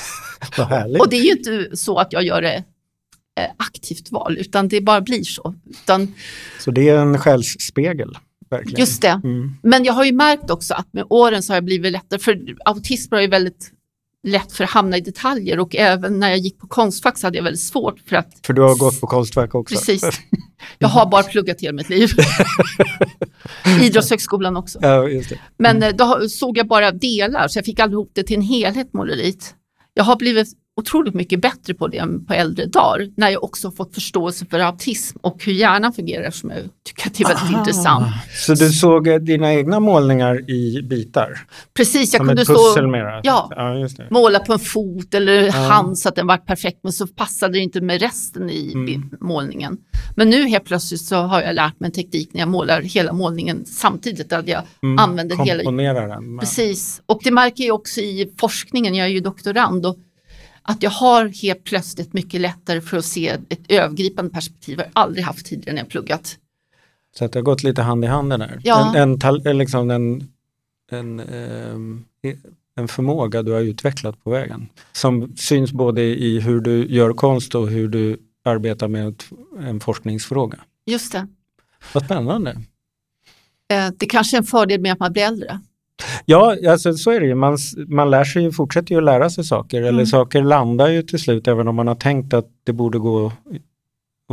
Vad 0.58 0.66
härligt. 0.66 1.00
Och 1.00 1.08
det 1.10 1.16
är 1.16 1.22
ju 1.24 1.30
inte 1.32 1.76
så 1.76 1.98
att 1.98 2.12
jag 2.12 2.22
gör 2.24 2.42
det 2.42 2.54
eh, 3.40 3.50
aktivt 3.56 4.12
val, 4.12 4.36
utan 4.38 4.68
det 4.68 4.80
bara 4.80 5.00
blir 5.00 5.22
så. 5.24 5.54
Utan, 5.70 6.14
Så 6.60 6.70
det 6.70 6.88
är 6.88 6.98
en 6.98 7.18
själsspegel. 7.18 8.18
Verkligen. 8.50 8.80
just 8.80 9.02
det. 9.02 9.20
Mm. 9.24 9.54
Men 9.62 9.84
jag 9.84 9.92
har 9.92 10.04
ju 10.04 10.12
märkt 10.12 10.50
också 10.50 10.74
att 10.74 10.92
med 10.92 11.04
åren 11.10 11.42
så 11.42 11.52
har 11.52 11.56
jag 11.56 11.64
blivit 11.64 11.92
lättare, 11.92 12.18
för 12.20 12.56
autism 12.64 13.14
är 13.14 13.20
ju 13.20 13.26
väldigt 13.26 13.70
lätt 14.22 14.52
för 14.52 14.64
att 14.64 14.70
hamna 14.70 14.96
i 14.96 15.00
detaljer 15.00 15.60
och 15.60 15.76
även 15.76 16.18
när 16.18 16.30
jag 16.30 16.38
gick 16.38 16.58
på 16.58 16.66
Konstfack 16.66 17.18
så 17.18 17.26
hade 17.26 17.36
jag 17.36 17.44
väldigt 17.44 17.60
svårt 17.62 18.00
för 18.00 18.16
att 18.16 18.40
För 18.46 18.52
du 18.52 18.62
har 18.62 18.78
gått 18.78 19.00
på 19.00 19.06
Konstverk 19.06 19.54
också. 19.54 19.74
Precis. 19.74 20.02
Jag 20.78 20.88
har 20.88 21.10
bara 21.10 21.22
pluggat 21.22 21.60
hela 21.60 21.72
mitt 21.72 21.88
liv. 21.88 22.10
Idrottshögskolan 23.82 24.56
också. 24.56 24.78
Ja, 24.82 25.02
det. 25.02 25.38
Men 25.58 25.82
eh, 25.82 25.94
då 25.94 26.28
såg 26.28 26.58
jag 26.58 26.68
bara 26.68 26.92
delar 26.92 27.48
så 27.48 27.58
jag 27.58 27.64
fick 27.64 27.80
aldrig 27.80 27.94
ihop 27.94 28.10
det 28.14 28.22
till 28.22 28.36
en 28.36 28.42
helhet 28.42 28.92
måleriet. 28.92 29.54
Jag 29.94 30.04
har 30.04 30.16
blivit 30.16 30.48
otroligt 30.76 31.14
mycket 31.14 31.40
bättre 31.40 31.74
på 31.74 31.88
det 31.88 31.98
än 31.98 32.24
på 32.24 32.34
äldre 32.34 32.66
dagar 32.66 33.08
när 33.16 33.30
jag 33.30 33.44
också 33.44 33.70
fått 33.70 33.94
förståelse 33.94 34.46
för 34.50 34.58
autism 34.60 35.18
och 35.20 35.44
hur 35.44 35.52
hjärnan 35.52 35.92
fungerar 35.92 36.30
som 36.30 36.50
jag 36.50 36.58
tycker 36.84 37.06
att 37.06 37.14
det 37.14 37.24
är 37.24 37.28
väldigt 37.28 37.56
intressant. 37.58 38.06
Så 38.46 38.54
du 38.54 38.70
såg 38.70 39.08
eh, 39.08 39.16
dina 39.16 39.54
egna 39.54 39.80
målningar 39.80 40.50
i 40.50 40.82
bitar? 40.82 41.38
Precis, 41.76 42.12
jag 42.12 42.20
som 42.20 42.26
kunde 42.26 42.44
stå 42.44 42.86
mera? 42.88 43.20
Ja. 43.24 43.48
ja 43.56 43.74
just 43.74 43.96
det. 43.96 44.06
måla 44.10 44.38
på 44.38 44.52
en 44.52 44.58
fot 44.58 45.14
eller 45.14 45.50
hand 45.50 45.98
så 45.98 46.08
att 46.08 46.14
den 46.14 46.26
var 46.26 46.36
perfekt 46.36 46.78
men 46.82 46.92
så 46.92 47.06
passade 47.06 47.52
det 47.52 47.58
inte 47.58 47.80
med 47.80 48.00
resten 48.00 48.50
i 48.50 48.72
Mm. 48.74 49.10
målningen. 49.20 49.76
Men 50.16 50.30
nu 50.30 50.46
helt 50.48 50.64
plötsligt 50.64 51.00
så 51.00 51.16
har 51.16 51.42
jag 51.42 51.54
lärt 51.54 51.80
mig 51.80 51.86
en 51.88 51.92
teknik 51.92 52.30
när 52.32 52.40
jag 52.40 52.48
målar 52.48 52.80
hela 52.82 53.12
målningen 53.12 53.64
samtidigt 53.64 54.32
att 54.32 54.48
jag 54.48 54.62
Mm. 54.82 54.98
använder 54.98 55.36
hela 55.44 55.62
Komponera 55.62 56.06
den. 56.06 56.38
Precis, 56.38 57.02
och 57.06 57.20
det 57.24 57.30
märker 57.30 57.64
jag 57.64 57.74
också 57.74 58.00
i 58.00 58.32
forskningen, 58.40 58.94
jag 58.94 59.06
är 59.06 59.10
ju 59.10 59.20
doktorand, 59.20 59.86
och 59.86 59.96
att 60.62 60.82
jag 60.82 60.90
har 60.90 61.26
helt 61.42 61.64
plötsligt 61.64 62.12
mycket 62.12 62.40
lättare 62.40 62.80
för 62.80 62.96
att 62.96 63.04
se 63.04 63.28
ett 63.28 63.60
övergripande 63.68 64.30
perspektiv. 64.30 64.78
Jag 64.78 64.84
har 64.84 65.02
aldrig 65.02 65.24
haft 65.24 65.46
tidigare 65.46 65.74
när 65.74 65.82
jag 65.82 65.88
pluggat. 65.88 66.38
Så 67.18 67.24
att 67.24 67.32
det 67.32 67.38
har 67.38 67.44
gått 67.44 67.62
lite 67.62 67.82
hand 67.82 68.04
i 68.04 68.08
hand 68.08 68.30
där. 68.30 68.60
Ja. 68.64 68.96
En, 68.96 69.18
en, 69.44 69.58
liksom 69.58 69.90
en, 69.90 70.28
en, 70.90 71.20
ehm, 71.20 72.04
en 72.76 72.88
förmåga 72.88 73.42
du 73.42 73.52
har 73.52 73.60
utvecklat 73.60 74.24
på 74.24 74.30
vägen. 74.30 74.68
Som 74.92 75.36
syns 75.36 75.72
både 75.72 76.02
i 76.02 76.40
hur 76.40 76.60
du 76.60 76.86
gör 76.86 77.12
konst 77.12 77.54
och 77.54 77.68
hur 77.68 77.88
du 77.88 78.18
arbetar 78.44 78.88
med 78.88 79.22
en 79.60 79.80
forskningsfråga. 79.80 80.58
Just 80.86 81.12
det. 81.12 81.26
Vad 81.94 82.04
spännande. 82.04 82.50
Eh, 83.68 83.88
Det 83.96 84.06
kanske 84.06 84.36
är 84.36 84.38
en 84.38 84.44
fördel 84.44 84.80
med 84.80 84.92
att 84.92 84.98
man 84.98 85.12
blir 85.12 85.22
äldre. 85.22 85.60
Ja, 86.26 86.56
alltså, 86.68 86.94
så 86.94 87.10
är 87.10 87.20
det 87.20 87.26
ju. 87.26 87.34
Man, 87.34 87.58
man 87.88 88.10
lär 88.10 88.24
sig 88.24 88.42
ju, 88.42 88.52
fortsätter 88.52 88.92
ju 88.92 88.98
att 88.98 89.04
lära 89.04 89.30
sig 89.30 89.44
saker. 89.44 89.78
Eller 89.78 89.90
Mm. 89.90 90.06
saker 90.06 90.42
landar 90.42 90.88
ju 90.88 91.02
till 91.02 91.18
slut, 91.18 91.48
även 91.48 91.68
om 91.68 91.76
man 91.76 91.86
har 91.88 91.94
tänkt 91.94 92.34
att 92.34 92.46
det 92.64 92.72
borde 92.72 92.98
gå 92.98 93.32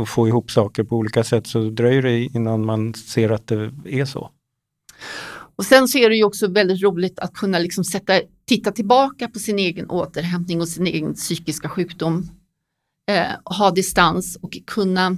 att 0.00 0.08
få 0.08 0.28
ihop 0.28 0.50
saker 0.50 0.84
på 0.84 0.96
olika 0.96 1.24
sätt 1.24 1.46
så 1.46 1.60
dröjer 1.70 2.02
det 2.02 2.20
innan 2.20 2.64
man 2.64 2.94
ser 2.94 3.30
att 3.30 3.46
det 3.46 3.70
är 3.84 4.04
så. 4.04 4.30
Och 5.56 5.64
sen 5.64 5.88
så 5.88 5.98
är 5.98 6.08
det 6.10 6.16
ju 6.16 6.24
också 6.24 6.48
väldigt 6.48 6.82
roligt 6.82 7.18
att 7.18 7.32
kunna 7.34 7.58
liksom 7.58 7.84
sätta, 7.84 8.12
titta 8.48 8.72
tillbaka 8.72 9.28
på 9.28 9.38
sin 9.38 9.58
egen 9.58 9.90
återhämtning 9.90 10.60
och 10.60 10.68
sin 10.68 10.86
egen 10.86 11.14
psykiska 11.14 11.68
sjukdom. 11.68 12.28
Eh, 13.10 13.56
ha 13.58 13.70
distans 13.70 14.38
och 14.42 14.58
kunna 14.66 15.16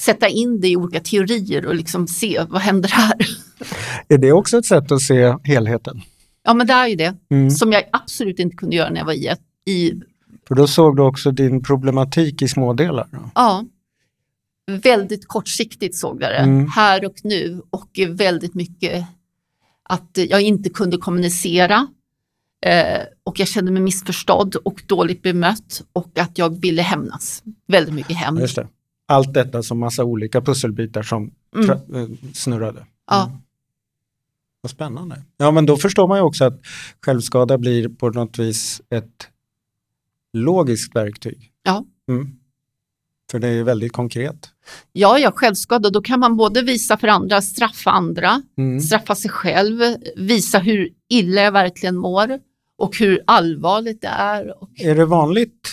sätta 0.00 0.28
in 0.28 0.60
det 0.60 0.68
i 0.68 0.76
olika 0.76 1.00
teorier 1.00 1.66
och 1.66 1.74
liksom 1.74 2.06
se 2.08 2.44
vad 2.48 2.60
händer 2.60 2.88
här. 2.88 3.14
Är 4.08 4.18
det 4.18 4.32
också 4.32 4.58
ett 4.58 4.66
sätt 4.66 4.92
att 4.92 5.00
se 5.02 5.34
helheten? 5.44 6.00
Ja 6.44 6.54
men 6.54 6.66
det 6.66 6.72
är 6.72 6.86
ju 6.86 6.96
det. 6.96 7.14
Mm. 7.30 7.50
som 7.50 7.72
jag 7.72 7.82
absolut 7.92 8.38
inte 8.38 8.56
kunde 8.56 8.76
göra 8.76 8.90
när 8.90 8.96
jag 9.00 9.04
var 9.06 9.12
i, 9.12 9.30
i 9.66 9.92
För 10.48 10.54
då 10.54 10.66
såg 10.66 10.96
du 10.96 11.02
också 11.02 11.30
din 11.30 11.62
problematik 11.62 12.42
i 12.42 12.48
smådelar. 12.48 13.08
Då. 13.12 13.30
ja, 13.34 13.64
väldigt 14.82 15.28
kortsiktigt 15.28 15.96
såg 15.96 16.22
jag 16.22 16.30
det, 16.30 16.36
Mm. 16.36 16.68
här 16.68 17.04
och 17.06 17.14
nu 17.24 17.62
och 17.70 17.98
väldigt 18.08 18.54
mycket 18.54 19.04
att 19.82 20.18
jag 20.28 20.42
inte 20.42 20.70
kunde 20.70 20.96
kommunicera 20.96 21.86
eh, 22.66 23.00
och 23.24 23.40
jag 23.40 23.48
kände 23.48 23.70
mig 23.72 23.82
missförstådd 23.82 24.54
och 24.54 24.82
dåligt 24.86 25.22
bemött 25.22 25.82
och 25.92 26.18
att 26.18 26.38
jag 26.38 26.60
ville 26.60 26.82
hämnas. 26.82 27.42
Väldigt 27.68 27.94
mycket 27.94 28.16
hämnd. 28.16 28.40
Allt 29.12 29.34
detta 29.34 29.62
som 29.62 29.78
massa 29.78 30.04
olika 30.04 30.40
pusselbitar 30.40 31.02
som 31.02 31.30
Mm. 31.56 31.70
eh, 31.70 32.08
snurrade. 32.34 32.86
Ja. 33.10 33.24
Mm. 33.24 33.36
Vad 34.60 34.70
spännande. 34.70 35.22
Ja 35.36 35.50
men 35.50 35.66
då 35.66 35.76
förstår 35.76 36.08
man 36.08 36.18
ju 36.18 36.22
också 36.22 36.44
att 36.44 36.60
självskada 37.06 37.58
blir 37.58 37.88
på 37.88 38.10
något 38.10 38.38
vis 38.38 38.82
ett 38.90 39.28
logiskt 40.32 40.96
verktyg. 40.96 41.50
Ja. 41.62 41.84
Mm. 42.08 42.28
För 43.30 43.38
det 43.38 43.48
är 43.48 43.62
väldigt 43.62 43.92
konkret. 43.92 44.50
Ja, 44.92 45.18
jag 45.18 45.34
självskadad, 45.34 45.92
då 45.92 46.02
kan 46.02 46.20
man 46.20 46.36
både 46.36 46.62
visa 46.62 46.96
för 46.96 47.08
andra, 47.08 47.42
straffa 47.42 47.90
andra, 47.90 48.42
Mm. 48.58 48.80
straffa 48.80 49.14
sig 49.14 49.30
själv, 49.30 49.80
visa 50.16 50.58
hur 50.58 50.88
illa 51.08 51.40
jag 51.42 51.52
verkligen 51.52 51.96
mår 51.96 52.38
och 52.78 52.96
hur 52.98 53.22
allvarligt 53.26 54.00
det 54.00 54.08
är. 54.08 54.62
Och, 54.62 54.70
Är 54.80 54.94
det 54.94 55.04
vanligt 55.06 55.72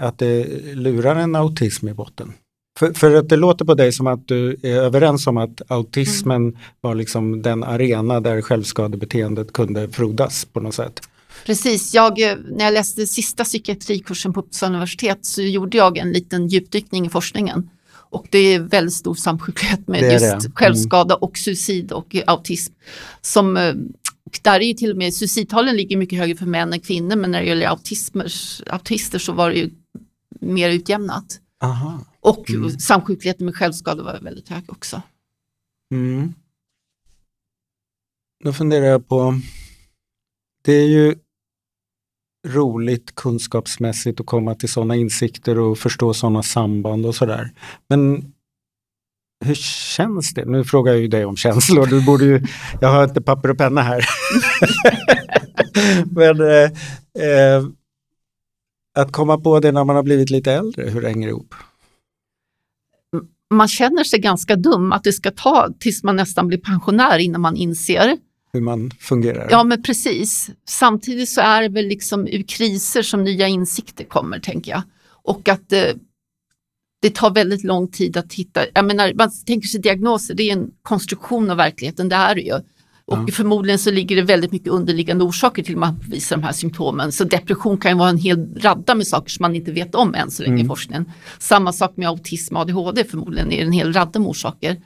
att 0.00 0.18
det 0.18 0.46
lurar 0.74 1.16
en 1.16 1.36
autism 1.36 1.88
i 1.88 1.94
botten? 1.94 2.32
För, 2.78 2.92
för 2.92 3.14
att 3.14 3.28
det 3.28 3.36
låter 3.36 3.64
på 3.64 3.74
dig 3.74 3.92
som 3.92 4.06
att 4.06 4.28
du 4.28 4.56
är 4.62 4.76
överens 4.76 5.26
om 5.26 5.36
att 5.36 5.62
autismen 5.70 6.42
Mm. 6.42 6.56
var 6.80 6.94
liksom 6.94 7.42
den 7.42 7.64
arena 7.64 8.20
där 8.20 8.42
självskadebeteendet 8.42 9.52
kunde 9.52 9.88
frodas 9.88 10.44
på 10.44 10.60
något 10.60 10.74
sätt. 10.74 11.00
Precis, 11.46 11.94
jag, 11.94 12.22
eh, 12.22 12.36
när 12.50 12.64
jag 12.64 12.74
läste 12.74 13.06
sista 13.06 13.44
psykiatrikursen 13.44 14.32
på 14.32 14.40
Uppsala 14.40 14.72
universitet 14.72 15.18
så 15.22 15.42
gjorde 15.42 15.76
jag 15.76 15.98
en 15.98 16.12
liten 16.12 16.48
djupdykning 16.48 17.06
i 17.06 17.08
forskningen. 17.08 17.70
Och 18.10 18.26
det 18.30 18.38
är 18.38 18.60
väldigt 18.60 18.94
stor 18.94 19.14
samsjuklighet 19.14 19.88
med 19.88 20.02
just 20.12 20.24
det. 20.24 20.30
Mm. 20.30 20.52
självskada 20.54 21.14
och 21.14 21.38
suicid 21.38 21.92
och 21.92 22.16
autism. 22.26 22.72
Som, 23.20 23.56
eh, 23.56 23.74
och 24.36 24.40
där 24.42 24.60
är 24.60 24.64
ju 24.64 24.74
till 24.74 24.90
och 24.90 24.96
med 24.96 25.14
suicidtalen 25.14 25.76
ligger 25.76 25.96
mycket 25.96 26.18
högre 26.18 26.36
för 26.36 26.46
män 26.46 26.72
än 26.72 26.80
kvinnor 26.80 27.16
men 27.16 27.30
när 27.30 27.40
det 27.40 27.46
gäller 27.46 27.66
autismer, 27.66 28.32
autister 28.66 29.18
så 29.18 29.32
var 29.32 29.50
det 29.50 29.56
ju 29.56 29.70
mer 30.40 30.70
utjämnat. 30.70 31.40
Aha. 31.62 32.04
Och 32.20 32.50
Mm. 32.50 32.70
samsjukligheten 32.70 33.46
med 33.46 33.56
självskada 33.56 34.02
var 34.02 34.20
väldigt 34.20 34.48
hög 34.48 34.62
också. 34.66 35.02
Mm. 35.94 36.34
Då 38.44 38.52
funderar 38.52 38.86
jag 38.86 39.08
på, 39.08 39.40
det 40.64 40.72
är 40.72 40.86
ju 40.88 41.14
roligt 42.46 43.14
kunskapsmässigt 43.14 44.20
att 44.20 44.26
komma 44.26 44.54
till 44.54 44.68
sådana 44.68 44.96
insikter 44.96 45.58
och 45.58 45.78
förstå 45.78 46.14
sådana 46.14 46.42
samband 46.42 47.06
och 47.06 47.14
sådär. 47.14 47.50
Men 47.88 48.33
hur 49.44 49.54
känns 49.54 50.34
det? 50.34 50.44
Nu 50.44 50.64
frågar 50.64 50.92
jag 50.92 51.00
ju 51.00 51.08
dig 51.08 51.24
om 51.24 51.36
känslor, 51.36 51.86
du 51.86 52.04
borde 52.04 52.24
ju, 52.24 52.42
jag 52.80 52.88
har 52.88 53.04
inte 53.04 53.22
papper 53.22 53.50
och 53.50 53.58
penna 53.58 53.82
här. 53.82 54.04
Men 56.10 56.40
eh, 56.40 56.70
eh, 57.28 57.64
att 58.96 59.12
komma 59.12 59.38
på 59.38 59.60
det 59.60 59.72
när 59.72 59.84
man 59.84 59.96
har 59.96 60.02
blivit 60.02 60.30
lite 60.30 60.52
äldre, 60.52 60.90
hur 60.90 61.00
det 61.00 61.08
hänger 61.08 61.28
ihop? 61.28 61.54
man 63.54 63.68
känner 63.68 64.04
sig 64.04 64.18
ganska 64.18 64.56
dum 64.56 64.92
att 64.92 65.04
det 65.04 65.12
ska 65.12 65.30
ta 65.30 65.68
tills 65.78 66.02
man 66.02 66.16
nästan 66.16 66.48
blir 66.48 66.58
pensionär 66.58 67.18
innan 67.18 67.40
man 67.40 67.56
inser. 67.56 68.16
Hur 68.52 68.60
man 68.60 68.90
fungerar. 69.00 69.48
Ja, 69.50 69.64
men 69.64 69.82
precis. 69.82 70.50
Samtidigt 70.68 71.28
så 71.28 71.40
är 71.40 71.62
det 71.62 71.68
väl 71.68 71.86
liksom 71.86 72.26
ur 72.26 72.42
kriser 72.42 73.02
som 73.02 73.24
nya 73.24 73.48
insikter 73.48 74.04
kommer, 74.04 74.38
tänker 74.38 74.70
jag. 74.70 74.82
Och 75.06 75.48
att 75.48 75.72
eh, 75.72 75.80
det 77.04 77.14
tar 77.14 77.30
väldigt 77.30 77.64
lång 77.64 77.88
tid 77.88 78.16
att 78.16 78.32
hitta, 78.32 78.60
jag 78.74 78.84
menar, 78.84 79.12
man 79.14 79.30
tänker 79.46 79.68
sig 79.68 79.80
diagnoser, 79.80 80.34
det 80.34 80.42
är 80.42 80.52
en 80.52 80.70
konstruktion 80.82 81.50
av 81.50 81.56
verkligheten, 81.56 82.08
det 82.08 82.16
är 82.16 82.34
det 82.34 82.40
ju. 82.40 82.54
Och 83.06 83.18
Ja. 83.18 83.26
förmodligen 83.32 83.78
så 83.78 83.90
ligger 83.90 84.16
det 84.16 84.22
väldigt 84.22 84.52
mycket 84.52 84.68
underliggande 84.68 85.24
orsaker 85.24 85.62
till 85.62 85.74
att 85.74 85.80
man 85.80 86.00
visar 86.08 86.36
de 86.36 86.42
här 86.42 86.52
symptomen. 86.52 87.12
Så 87.12 87.24
depression 87.24 87.78
kan 87.78 87.90
ju 87.92 87.98
vara 87.98 88.08
en 88.08 88.18
hel 88.18 88.54
radda 88.60 88.94
med 88.94 89.06
saker 89.06 89.30
som 89.30 89.42
man 89.42 89.54
inte 89.56 89.72
vet 89.72 89.94
om 89.94 90.14
än 90.14 90.30
så 90.30 90.42
länge 90.42 90.54
i 90.56 90.60
Mm. 90.60 90.68
forskningen. 90.68 91.12
Samma 91.38 91.72
sak 91.72 91.96
med 91.96 92.08
autism 92.08 92.56
och 92.56 92.62
ADHD, 92.62 93.04
förmodligen 93.04 93.52
är 93.52 93.56
det 93.60 93.66
en 93.66 93.72
hel 93.72 93.92
radda 93.92 94.18
med 94.20 94.28
orsaker. 94.28 94.76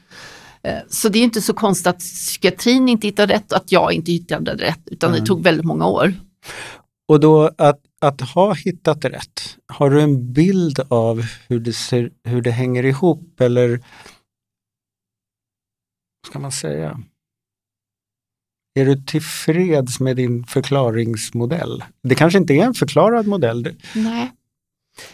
Eh, 0.62 0.72
Så 0.88 1.08
det 1.08 1.18
är 1.18 1.22
inte 1.22 1.40
så 1.42 1.52
konstigt 1.54 1.86
att 1.86 1.98
psykiatrin 1.98 2.88
inte 2.88 3.06
hittade 3.06 3.34
rätt 3.34 3.52
och 3.52 3.56
att 3.58 3.72
jag 3.72 3.92
inte 3.92 4.12
hittade 4.12 4.54
rätt, 4.54 4.80
utan 4.86 5.10
Mm. 5.10 5.20
det 5.20 5.26
tog 5.26 5.42
väldigt 5.42 5.64
många 5.66 5.86
år. 5.86 6.14
Och 7.08 7.20
då 7.20 7.50
att, 7.58 7.80
att 8.00 8.20
ha 8.20 8.54
hittat 8.54 9.04
rätt, 9.04 9.56
har 9.66 9.90
du 9.90 10.00
en 10.00 10.32
bild 10.32 10.80
av 10.88 11.22
hur 11.48 11.60
det, 11.60 11.72
ser, 11.72 12.10
hur 12.24 12.42
det 12.42 12.50
hänger 12.50 12.84
ihop 12.84 13.40
eller 13.40 13.68
vad 16.22 16.30
ska 16.30 16.38
man 16.38 16.52
säga? 16.52 17.00
Är 18.74 18.86
du 18.86 18.96
tillfreds 18.96 20.00
med 20.00 20.16
din 20.16 20.44
förklaringsmodell? 20.44 21.84
Det 22.02 22.14
kanske 22.14 22.38
inte 22.38 22.54
är 22.54 22.64
en 22.64 22.74
förklarad 22.74 23.26
modell. 23.26 23.76
Nej. 23.94 24.32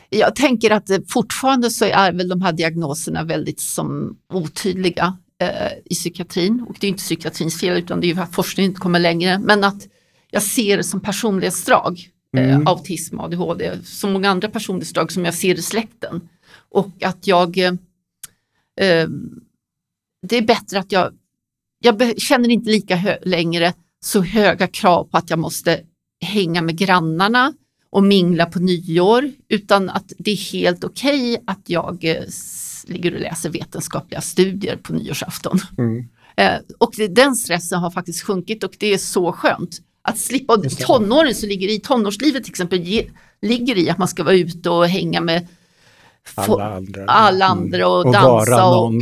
Jag 0.09 0.37
tänker 0.37 0.71
att 0.71 0.91
fortfarande 1.09 1.71
så 1.71 1.85
är 1.85 2.13
väl 2.13 2.29
de 2.29 2.43
här 2.43 2.53
diagnoserna 2.53 3.25
väldigt 3.25 3.61
som 3.61 4.19
otydliga 4.33 5.19
eh, 5.41 5.73
i 5.85 5.95
psykiatrin. 5.95 6.67
Och 6.69 6.77
det 6.81 6.87
är 6.87 6.89
inte 6.89 7.03
psykiatrins 7.03 7.61
fel 7.61 7.79
utan 7.79 8.01
det 8.01 8.07
är 8.07 8.15
ju 8.15 8.21
att 8.21 8.35
forskningen 8.35 8.71
inte 8.71 8.81
kommer 8.81 8.99
längre. 8.99 9.39
Men 9.39 9.65
att 9.65 9.89
jag 10.31 10.43
ser 10.43 10.77
det 10.77 10.85
som 10.85 11.01
personlighetsdrag, 11.01 12.11
Mm. 12.43 12.67
autism 12.67 13.21
och 13.21 13.25
ADHD, 13.25 13.79
som 13.85 14.13
många 14.13 14.31
andra 14.31 14.49
personlighetsdrag 14.49 15.13
som 15.13 15.25
jag 15.25 15.35
ser 15.35 15.55
i 15.55 15.63
släkten. 15.63 16.29
Och 16.71 17.03
att 17.03 17.27
jag, 17.27 17.59
eh, 17.59 17.73
eh, 18.81 19.09
det 20.27 20.37
är 20.37 20.43
bättre 20.43 20.79
att 20.79 20.93
jag, 20.93 21.13
jag 21.81 22.21
känner 22.21 22.49
inte 22.49 22.71
lika 22.71 22.97
hö- 22.97 23.19
längre 23.23 23.73
så 24.05 24.21
höga 24.23 24.67
krav 24.67 25.05
på 25.05 25.17
att 25.17 25.31
jag 25.31 25.39
måste 25.39 25.81
hänga 26.21 26.63
med 26.63 26.79
grannarna 26.79 27.53
och 27.91 28.03
mingla 28.03 28.47
på 28.47 28.59
nyår, 28.59 29.33
utan 29.49 29.91
att 29.91 30.13
det 30.19 30.31
är 30.31 30.53
helt 30.53 30.85
okej 30.85 31.43
att 31.47 31.63
jag 31.67 32.05
eh, 32.05 32.25
ligger 32.87 33.15
och 33.15 33.21
läser 33.21 33.51
vetenskapliga 33.51 34.21
studier 34.21 34.77
på 34.77 34.93
nyårsafton. 34.93 35.59
Mm. 35.79 36.09
Eh, 36.37 36.55
och 36.79 36.93
det, 36.97 37.09
den 37.09 37.37
stressen 37.37 37.79
har 37.79 37.91
faktiskt 37.91 38.23
sjunkit 38.23 38.65
och 38.65 38.77
det 38.79 38.93
är 38.93 38.99
så 38.99 39.33
skönt. 39.33 39.79
Att 40.09 40.19
slippa, 40.19 40.57
tonåren 40.87 41.35
så 41.35 41.47
ligger 41.47 41.69
i, 41.69 41.81
tonårslivet 41.81 42.45
till 42.45 42.53
exempel, 42.53 42.81
ge, 42.81 43.07
ligger 43.43 43.79
i 43.79 43.91
att 43.91 43.99
man 43.99 44.09
ska 44.09 44.25
vara 44.25 44.35
ute 44.35 44.71
och 44.71 44.87
hänga 44.87 45.21
med 45.21 45.47
Alla 46.35 46.65
andra. 46.75 47.05
alla 47.05 47.45
Mm. 47.47 47.59
andra 47.59 47.89
och, 47.89 48.07
Och 48.07 48.13
dansa 48.13 48.65
och 48.65 48.93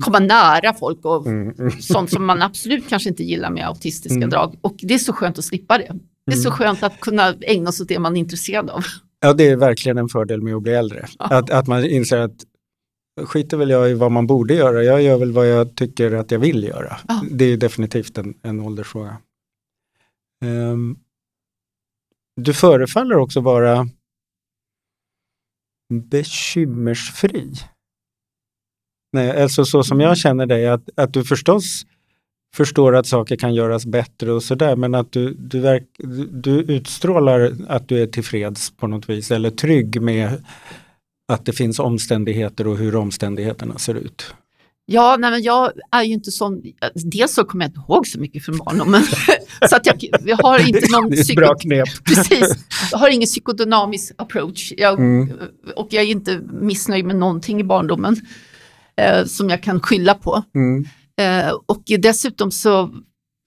komma 0.00 0.18
nära 0.18 0.74
folk 0.74 1.04
och 1.04 1.26
Mm. 1.26 1.54
Mm. 1.58 1.80
sånt 1.80 2.10
som 2.10 2.26
man 2.26 2.42
absolut 2.42 2.88
kanske 2.88 3.08
inte 3.08 3.22
gillar 3.24 3.50
med 3.50 3.66
autistiska 3.66 4.16
Mm. 4.16 4.30
drag. 4.30 4.56
Och 4.60 4.74
det 4.82 4.94
är 4.94 4.98
så 4.98 5.12
skönt 5.12 5.38
att 5.38 5.44
slippa 5.44 5.78
det. 5.78 5.92
Det 6.26 6.32
är 6.32 6.36
så 6.36 6.48
Mm. 6.48 6.58
skönt 6.58 6.82
att 6.82 7.00
kunna 7.00 7.34
ägna 7.40 7.72
sig 7.72 7.84
åt 7.84 7.88
det 7.88 7.98
man 7.98 8.16
är 8.16 8.20
intresserad 8.20 8.70
av. 8.70 8.84
Ja, 9.20 9.32
det 9.32 9.48
är 9.48 9.56
verkligen 9.56 9.98
en 9.98 10.08
fördel 10.08 10.42
med 10.42 10.54
att 10.54 10.62
bli 10.62 10.72
äldre. 10.72 11.06
Ja. 11.18 11.24
Att, 11.24 11.50
att 11.50 11.66
man 11.66 11.84
inser 11.84 12.18
att 12.18 12.34
skiter 13.24 13.56
väl 13.56 13.70
jag 13.70 13.90
i 13.90 13.94
vad 13.94 14.12
man 14.12 14.26
borde 14.26 14.54
göra, 14.54 14.82
jag 14.84 15.02
gör 15.02 15.16
väl 15.18 15.32
vad 15.32 15.48
jag 15.48 15.74
tycker 15.74 16.12
att 16.12 16.30
jag 16.30 16.38
vill 16.38 16.64
göra. 16.64 16.96
Ja. 17.08 17.22
Det 17.30 17.44
är 17.44 17.56
definitivt 17.56 18.18
en, 18.18 18.34
en 18.42 18.60
åldersfråga. 18.60 19.16
Ehm, 20.42 20.96
du 22.36 22.54
förefaller 22.54 23.16
också 23.16 23.40
vara 23.40 23.88
bekymmersfri. 26.10 27.52
Nej, 29.12 29.42
alltså 29.42 29.64
så 29.64 29.82
som 29.82 30.00
jag 30.00 30.18
känner 30.18 30.46
dig, 30.46 30.68
att, 30.68 30.88
att 30.96 31.12
du 31.12 31.24
förstås 31.24 31.86
förstår 32.54 32.96
att 32.96 33.06
saker 33.06 33.36
kan 33.36 33.54
göras 33.54 33.86
bättre 33.86 34.32
och 34.32 34.42
sådär, 34.42 34.76
men 34.76 34.94
att 34.94 35.12
du, 35.12 35.34
du, 35.34 35.60
verk, 35.60 35.88
du, 35.98 36.26
du 36.26 36.60
utstrålar 36.60 37.56
att 37.68 37.88
du 37.88 38.02
är 38.02 38.06
tillfreds 38.06 38.70
på 38.70 38.86
något 38.86 39.08
vis, 39.08 39.30
eller 39.30 39.50
trygg 39.50 40.02
med 40.02 40.44
att 41.32 41.46
det 41.46 41.52
finns 41.52 41.78
omständigheter 41.78 42.66
och 42.66 42.76
hur 42.76 42.96
omständigheterna 42.96 43.78
ser 43.78 43.94
ut. 43.94 44.34
Ja, 44.86 45.16
nej, 45.18 45.30
men 45.30 45.42
jag 45.42 45.72
är 45.90 46.02
ju 46.02 46.12
inte 46.12 46.30
sån, 46.30 46.62
dels 46.94 47.34
så 47.34 47.44
kommer 47.44 47.64
jag 47.64 47.68
inte 47.70 47.80
ihåg 47.88 48.06
så 48.06 48.20
mycket 48.20 48.44
från 48.44 48.56
barndomen. 48.58 49.02
så 49.70 49.76
att 49.76 49.86
jag, 49.86 50.04
jag 50.24 50.36
har 50.36 50.68
inte 50.68 50.86
någon 50.92 51.10
det 51.10 51.16
är 51.16 51.20
ett 51.20 51.26
psyko- 51.26 51.36
bra 51.36 51.54
knep. 51.54 51.88
Precis, 52.04 52.56
jag 52.92 52.98
har 52.98 53.08
ingen 53.08 53.26
psykodynamisk 53.26 54.12
approach. 54.18 54.72
Jag, 54.76 54.98
Mm. 54.98 55.32
Och 55.76 55.88
jag 55.90 56.02
är 56.04 56.08
inte 56.08 56.40
missnöjd 56.52 57.04
med 57.04 57.16
någonting 57.16 57.60
i 57.60 57.64
barndomen 57.64 58.16
eh, 58.96 59.24
som 59.24 59.50
jag 59.50 59.62
kan 59.62 59.80
skylla 59.80 60.14
på. 60.14 60.42
Mm. 60.54 60.84
Eh, 61.20 61.52
och 61.66 61.82
dessutom 61.98 62.50
så 62.50 62.90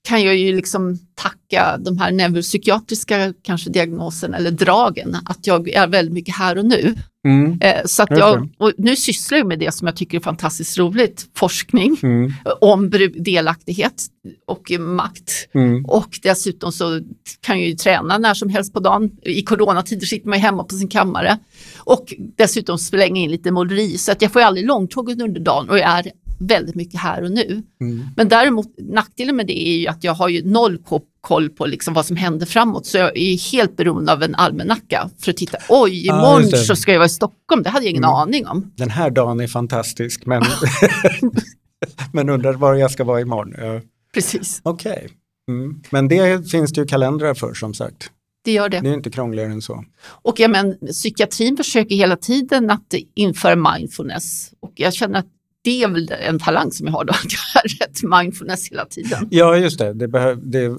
kan 0.06 0.24
jag 0.24 0.36
ju 0.36 0.56
liksom 0.56 1.00
tacka 1.16 1.78
de 1.78 1.98
här 1.98 2.12
neuropsykiatriska 2.12 3.34
kanske 3.42 3.70
diagnoserna 3.70 4.38
eller 4.38 4.52
dragen, 4.52 5.18
att 5.26 5.48
jag 5.48 5.70
är 5.70 5.88
väldigt 5.88 6.14
mycket 6.14 6.36
här 6.36 6.58
och 6.58 6.66
nu. 6.66 6.96
Mm. 7.28 7.60
Eh, 7.62 7.86
så 7.86 8.04
att 8.04 8.10
jag, 8.12 8.50
och 8.58 8.72
nu 8.78 8.96
sysslar 8.96 9.38
jag 9.38 9.48
med 9.48 9.60
det 9.60 9.74
som 9.74 9.88
jag 9.88 9.96
tycker 9.96 10.18
är 10.18 10.22
fantastiskt 10.22 10.78
roligt, 10.78 11.26
forskning 11.36 11.98
Mm. 12.04 12.34
om 12.62 12.92
delaktighet 13.16 14.06
och 14.48 14.72
makt. 14.80 15.32
Mm. 15.54 15.86
Och 15.86 16.20
dessutom 16.24 16.72
så 16.72 17.02
kan 17.42 17.60
jag 17.60 17.70
ju 17.70 17.76
träna 17.76 18.18
när 18.18 18.34
som 18.34 18.50
helst 18.50 18.74
på 18.74 18.80
dagen. 18.80 19.12
I 19.22 19.42
coronatider 19.42 20.06
sitter 20.06 20.30
man 20.30 20.38
ju 20.38 20.42
hemma 20.42 20.64
på 20.64 20.76
sin 20.76 20.88
kammare. 20.88 21.38
Och 21.78 22.14
dessutom 22.38 22.78
slänga 22.78 23.22
in 23.22 23.32
lite 23.32 23.52
måleri. 23.52 23.98
Så 23.98 24.12
att 24.12 24.22
jag 24.22 24.32
får 24.32 24.40
aldrig 24.40 24.66
långtåget 24.68 25.22
under 25.22 25.40
dagen 25.42 25.70
och 25.70 25.78
jag 25.78 25.90
är 25.90 26.12
väldigt 26.40 26.76
mycket 26.76 27.00
här 27.00 27.24
och 27.24 27.32
nu. 27.32 27.64
Mm. 27.82 28.06
Men 28.16 28.28
däremot 28.30 28.68
nackdelen 28.78 29.36
med 29.36 29.48
det 29.48 29.68
är 29.68 29.78
ju 29.78 29.88
att 29.88 30.04
jag 30.04 30.14
har 30.14 30.30
ju 30.30 30.48
noll 30.52 30.78
ko- 30.78 31.02
koll 31.22 31.50
på 31.50 31.66
liksom 31.66 31.94
vad 31.94 32.06
som 32.06 32.16
händer 32.16 32.46
framåt. 32.46 32.86
Så 32.86 32.98
jag 32.98 33.18
är 33.18 33.52
helt 33.52 33.78
beroende 33.78 34.14
av 34.14 34.24
en 34.24 34.36
almanacka 34.36 35.10
för 35.20 35.32
att 35.32 35.38
titta. 35.38 35.58
Oj, 35.70 36.10
Ah, 36.10 36.16
imorgon 36.18 36.50
det. 36.52 36.58
så 36.58 36.76
ska 36.76 36.92
jag 36.92 37.00
vara 37.00 37.06
i 37.06 37.10
Stockholm. 37.10 37.64
Det 37.64 37.70
hade 37.70 37.86
jag 37.86 37.90
ingen 37.92 38.04
Mm. 38.04 38.16
aning 38.16 38.48
om. 38.48 38.72
Den 38.76 38.90
här 38.90 39.10
dagen 39.10 39.40
är 39.40 39.48
fantastisk, 39.48 40.26
men, 40.26 40.44
men 42.14 42.30
undrar 42.30 42.54
var 42.54 42.76
jag 42.76 42.92
ska 42.92 43.04
vara 43.04 43.22
imorgon. 43.22 43.82
Precis, 44.14 44.60
Okej, 44.64 45.10
mm. 45.50 45.82
men 45.90 46.08
det 46.08 46.50
finns 46.52 46.74
det 46.74 46.82
ju 46.82 46.88
kalendrar 46.88 47.34
för 47.34 47.54
som 47.54 47.74
sagt. 47.74 48.12
det 48.46 48.52
gör 48.52 48.70
det. 48.70 48.80
Det 48.80 48.90
är 48.90 48.94
inte 48.94 49.10
krångligare 49.12 49.52
än 49.52 49.62
så. 49.62 49.84
Och 50.08 50.40
ja, 50.40 50.48
men, 50.48 50.78
psykiatrin 50.92 51.58
försöker 51.58 51.96
hela 51.96 52.16
tiden 52.18 52.70
att 52.70 52.94
införa 53.16 53.56
mindfulness. 53.74 54.52
Och 54.60 54.72
jag 54.76 54.94
känner 54.94 55.20
att 55.20 55.26
det 55.66 55.84
är 55.84 55.88
väl 55.88 56.12
en 56.12 56.40
talang 56.40 56.72
som 56.72 56.88
jag 56.88 56.94
har 56.94 57.04
då, 57.06 57.14
att 57.14 57.24
jag 57.24 57.64
är 57.66 57.70
rätt 57.88 58.04
mindfulness 58.04 58.70
hela 58.72 58.86
tiden. 58.86 59.28
Ja, 59.32 59.58
just 59.58 59.80
det. 59.80 59.94
Det, 59.94 60.08
behöv, 60.08 60.40
det 60.50 60.60
är 60.60 60.78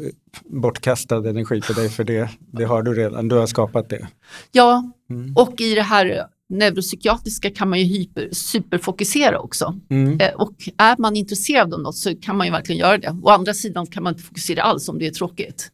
bortkastad 0.63 1.17
energi 1.29 1.61
på 1.61 1.73
dig 1.73 1.89
för 1.89 2.05
det, 2.05 2.31
det 2.53 2.65
har 2.65 2.83
du 2.83 2.95
redan. 2.95 3.29
Du 3.29 3.35
har 3.35 3.47
skapat 3.47 3.89
det. 3.89 4.07
Ja, 4.53 4.93
Mm. 5.11 5.33
och 5.37 5.61
i 5.61 5.75
det 5.75 5.83
här 5.83 6.23
neuropsykiatriska 6.49 7.51
kan 7.51 7.71
man 7.71 7.79
ju 7.79 7.85
hyper, 7.85 8.29
superfokusera 8.33 9.39
också. 9.39 9.75
Mm. 9.91 10.21
Eh, 10.21 10.33
Och 10.35 10.53
är 10.79 10.97
man 10.99 11.17
intresserad 11.17 11.75
av 11.75 11.81
något 11.81 11.97
så 11.97 12.15
kan 12.17 12.37
man 12.37 12.47
ju 12.47 12.53
verkligen 12.53 12.79
göra 12.81 12.99
det. 12.99 13.17
Å 13.23 13.29
andra 13.31 13.55
sidan 13.55 13.87
kan 13.87 14.03
man 14.03 14.13
inte 14.13 14.23
fokusera 14.25 14.63
alls 14.63 14.89
om 14.89 14.99
det 14.99 15.07
är 15.07 15.11
tråkigt. 15.11 15.69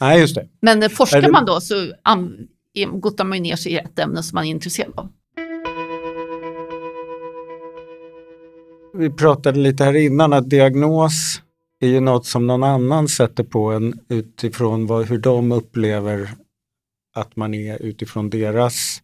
Nej, 0.00 0.20
just 0.20 0.34
det. 0.34 0.48
Men 0.62 0.82
eh, 0.82 0.88
forskar 0.88 1.22
det- 1.22 1.30
man 1.30 1.44
då 1.46 1.60
så 1.60 1.74
är- 1.74 3.00
gottar 3.00 3.24
man 3.24 3.42
ner 3.42 3.56
sig 3.56 3.72
i 3.72 3.76
ett 3.76 3.98
ämne 3.98 4.22
som 4.22 4.34
man 4.36 4.44
är 4.44 4.50
intresserad 4.50 4.92
av. 4.96 5.08
Vi 8.94 9.10
pratade 9.10 9.58
lite 9.58 9.84
här 9.84 9.96
innan 9.96 10.32
att 10.32 10.50
diagnos 10.50 11.42
är 11.80 11.88
ju 11.88 12.00
något 12.00 12.26
som 12.26 12.46
någon 12.46 12.62
annan 12.62 13.08
sätter 13.08 13.44
på 13.44 13.72
en 13.72 14.00
utifrån 14.08 14.86
vad, 14.86 15.06
hur 15.06 15.18
de 15.18 15.52
upplever 15.52 16.30
att 17.14 17.36
man 17.36 17.54
är 17.54 17.82
utifrån 17.82 18.30
deras 18.30 19.02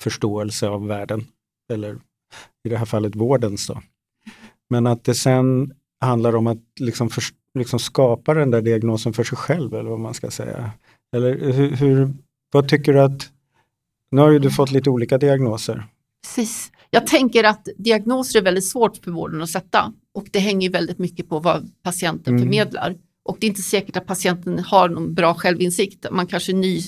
förståelse 0.00 0.68
av 0.68 0.86
världen. 0.86 1.26
Eller 1.72 1.98
i 2.64 2.68
det 2.68 2.76
här 2.76 2.84
fallet 2.84 3.16
vårdens 3.16 3.66
då. 3.66 3.82
Men 4.70 4.86
att 4.86 5.04
det 5.04 5.14
sen 5.14 5.74
handlar 6.00 6.36
om 6.36 6.46
att 6.46 6.58
liksom, 6.80 7.10
för, 7.10 7.24
liksom 7.54 7.78
skapa 7.78 8.34
den 8.34 8.50
där 8.50 8.62
diagnosen 8.62 9.12
för 9.12 9.24
sig 9.24 9.38
själv 9.38 9.74
eller 9.74 9.90
vad 9.90 10.00
man 10.00 10.14
ska 10.14 10.30
säga. 10.30 10.70
Eller 11.16 11.52
hur, 11.52 11.70
hur, 11.76 12.14
vad 12.52 12.68
tycker 12.68 12.92
du 12.92 13.00
att, 13.00 13.30
nu 14.10 14.20
har 14.20 14.30
ju 14.30 14.38
du 14.38 14.50
fått 14.50 14.70
lite 14.70 14.90
olika 14.90 15.18
diagnoser. 15.18 15.86
Precis. 16.22 16.72
Jag 16.90 17.06
tänker 17.06 17.44
att 17.44 17.68
diagnoser 17.78 18.38
är 18.38 18.42
väldigt 18.42 18.68
svårt 18.68 18.96
för 18.96 19.10
vården 19.10 19.42
att 19.42 19.50
sätta 19.50 19.92
och 20.14 20.28
det 20.32 20.38
hänger 20.38 20.70
väldigt 20.70 20.98
mycket 20.98 21.28
på 21.28 21.38
vad 21.40 21.70
patienten 21.82 22.34
Mm. 22.34 22.42
förmedlar. 22.42 22.96
Och 23.24 23.36
det 23.40 23.46
är 23.46 23.48
inte 23.48 23.62
säkert 23.62 23.96
att 23.96 24.06
patienten 24.06 24.58
har 24.58 24.88
någon 24.88 25.14
bra 25.14 25.34
självinsikt. 25.34 26.06
Man 26.10 26.26
kanske 26.26 26.52
är 26.52 26.56
ny, 26.56 26.80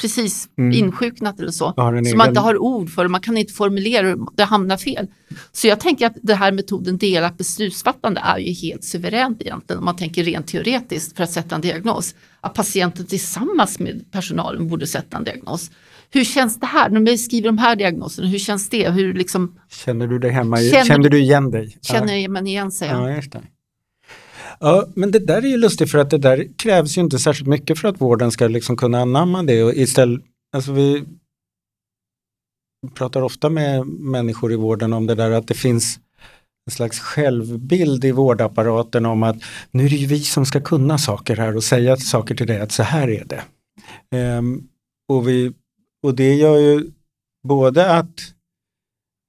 precis 0.00 0.48
Mm. 0.58 0.72
insjuknat 0.72 1.40
eller 1.40 1.50
så. 1.50 1.72
Så 1.76 1.88
egen- 1.92 2.16
man 2.16 2.28
inte 2.28 2.40
har 2.40 2.58
ord 2.58 2.90
för 2.90 3.02
det, 3.02 3.08
man 3.08 3.20
kan 3.20 3.36
inte 3.36 3.52
formulera 3.52 4.02
det, 4.16 4.26
det 4.36 4.44
hamnar 4.44 4.76
fel. 4.76 5.06
Så 5.52 5.66
jag 5.66 5.80
tänker 5.80 6.06
att 6.06 6.12
den 6.22 6.36
här 6.36 6.52
metoden 6.52 6.98
delat 6.98 7.38
beslutsfattande 7.38 8.20
är 8.24 8.38
ju 8.38 8.52
helt 8.52 8.84
suveränt 8.84 9.42
egentligen 9.42 9.78
om 9.78 9.84
man 9.84 9.96
tänker 9.96 10.24
rent 10.24 10.46
teoretiskt 10.46 11.16
för 11.16 11.24
att 11.24 11.30
sätta 11.30 11.54
en 11.54 11.60
diagnos. 11.60 12.14
Att 12.40 12.54
patienten 12.54 13.06
tillsammans 13.06 13.78
med 13.78 14.04
personalen 14.12 14.68
borde 14.68 14.86
sätta 14.86 15.16
en 15.16 15.24
diagnos. 15.24 15.70
Hur 16.10 16.24
känns 16.24 16.60
det 16.60 16.66
här 16.66 16.88
när 16.90 17.00
vi 17.00 17.18
skriver 17.18 17.46
de 17.48 17.58
här 17.58 17.76
diagnoserna? 17.76 18.28
Hur 18.28 18.38
känns 18.38 18.68
det? 18.68 18.90
Hur 18.90 19.14
liksom 19.14 19.58
Känner 19.70 20.06
du 20.06 20.18
dig 20.18 20.30
hemma 20.30 20.60
i, 20.60 20.70
Känner- 20.70 20.84
känner 20.84 21.08
du 21.08 21.18
igen 21.18 21.50
dig? 21.50 21.78
känner 21.82 22.28
man 22.28 22.46
igen 22.46 22.70
sig? 22.72 22.88
Ja, 22.88 23.10
just 23.10 23.32
det. 23.32 23.42
Ja, 24.60 24.86
men 24.94 25.10
det 25.10 25.18
där 25.18 25.42
är 25.42 25.48
ju 25.48 25.56
lustigt 25.56 25.90
för 25.90 25.98
att 25.98 26.10
det 26.10 26.18
där 26.18 26.46
krävs 26.58 26.98
ju 26.98 27.00
inte 27.00 27.18
särskilt 27.18 27.48
mycket 27.48 27.78
för 27.78 27.88
att 27.88 28.00
vården 28.00 28.32
ska 28.32 28.48
liksom 28.48 28.76
kunna 28.76 29.00
anamma 29.00 29.42
det. 29.42 29.62
Och 29.62 29.74
istället, 29.74 30.22
alltså 30.52 30.72
vi 30.72 31.04
pratar 32.94 33.22
ofta 33.22 33.48
med 33.48 33.86
människor 33.86 34.52
i 34.52 34.56
vården 34.56 34.92
om 34.92 35.06
det 35.06 35.14
där 35.14 35.30
att 35.30 35.48
det 35.48 35.54
finns 35.54 36.00
en 36.66 36.72
slags 36.72 37.00
självbild 37.00 38.04
i 38.04 38.12
vårdapparaten 38.12 39.06
om 39.06 39.22
att 39.22 39.36
nu 39.70 39.84
är 39.84 39.90
det 39.90 39.96
ju 39.96 40.06
vi 40.06 40.20
som 40.20 40.46
ska 40.46 40.60
kunna 40.60 40.98
saker 40.98 41.36
här 41.36 41.56
och 41.56 41.64
säga 41.64 41.96
saker 41.96 42.34
till 42.34 42.46
dig 42.46 42.60
att 42.60 42.72
så 42.72 42.82
här 42.82 43.10
är 43.10 43.24
det. 43.24 43.42
Um, 44.38 44.68
och, 45.08 45.28
vi, 45.28 45.52
och 46.02 46.14
det 46.14 46.34
gör 46.34 46.56
ju 46.56 46.90
både 47.48 47.92
att 47.96 48.35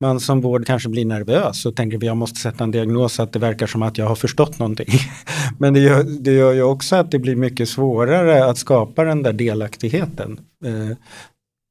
man 0.02 0.20
som 0.20 0.42
vård 0.42 0.66
kanske 0.66 0.90
blir 0.90 1.06
nervös 1.06 1.66
och 1.66 1.76
tänker 1.76 1.98
att 1.98 2.04
jag 2.04 2.18
måste 2.18 2.40
sätta 2.40 2.64
en 2.64 2.72
diagnos 2.72 3.14
så 3.14 3.24
att 3.24 3.34
det 3.34 3.40
verkar 3.40 3.68
som 3.68 3.84
att 3.84 3.98
jag 3.98 4.06
har 4.06 4.16
förstått 4.16 4.60
någonting. 4.60 4.88
Men 5.60 5.74
det 5.74 5.80
gör, 5.80 6.04
det 6.04 6.34
gör 6.34 6.54
ju 6.54 6.64
också 6.64 6.96
att 6.96 7.12
det 7.12 7.20
blir 7.20 7.36
mycket 7.36 7.70
svårare 7.70 8.46
att 8.46 8.58
skapa 8.58 9.04
den 9.04 9.24
där 9.24 9.34
delaktigheten. 9.34 10.40
Eh, 10.66 10.98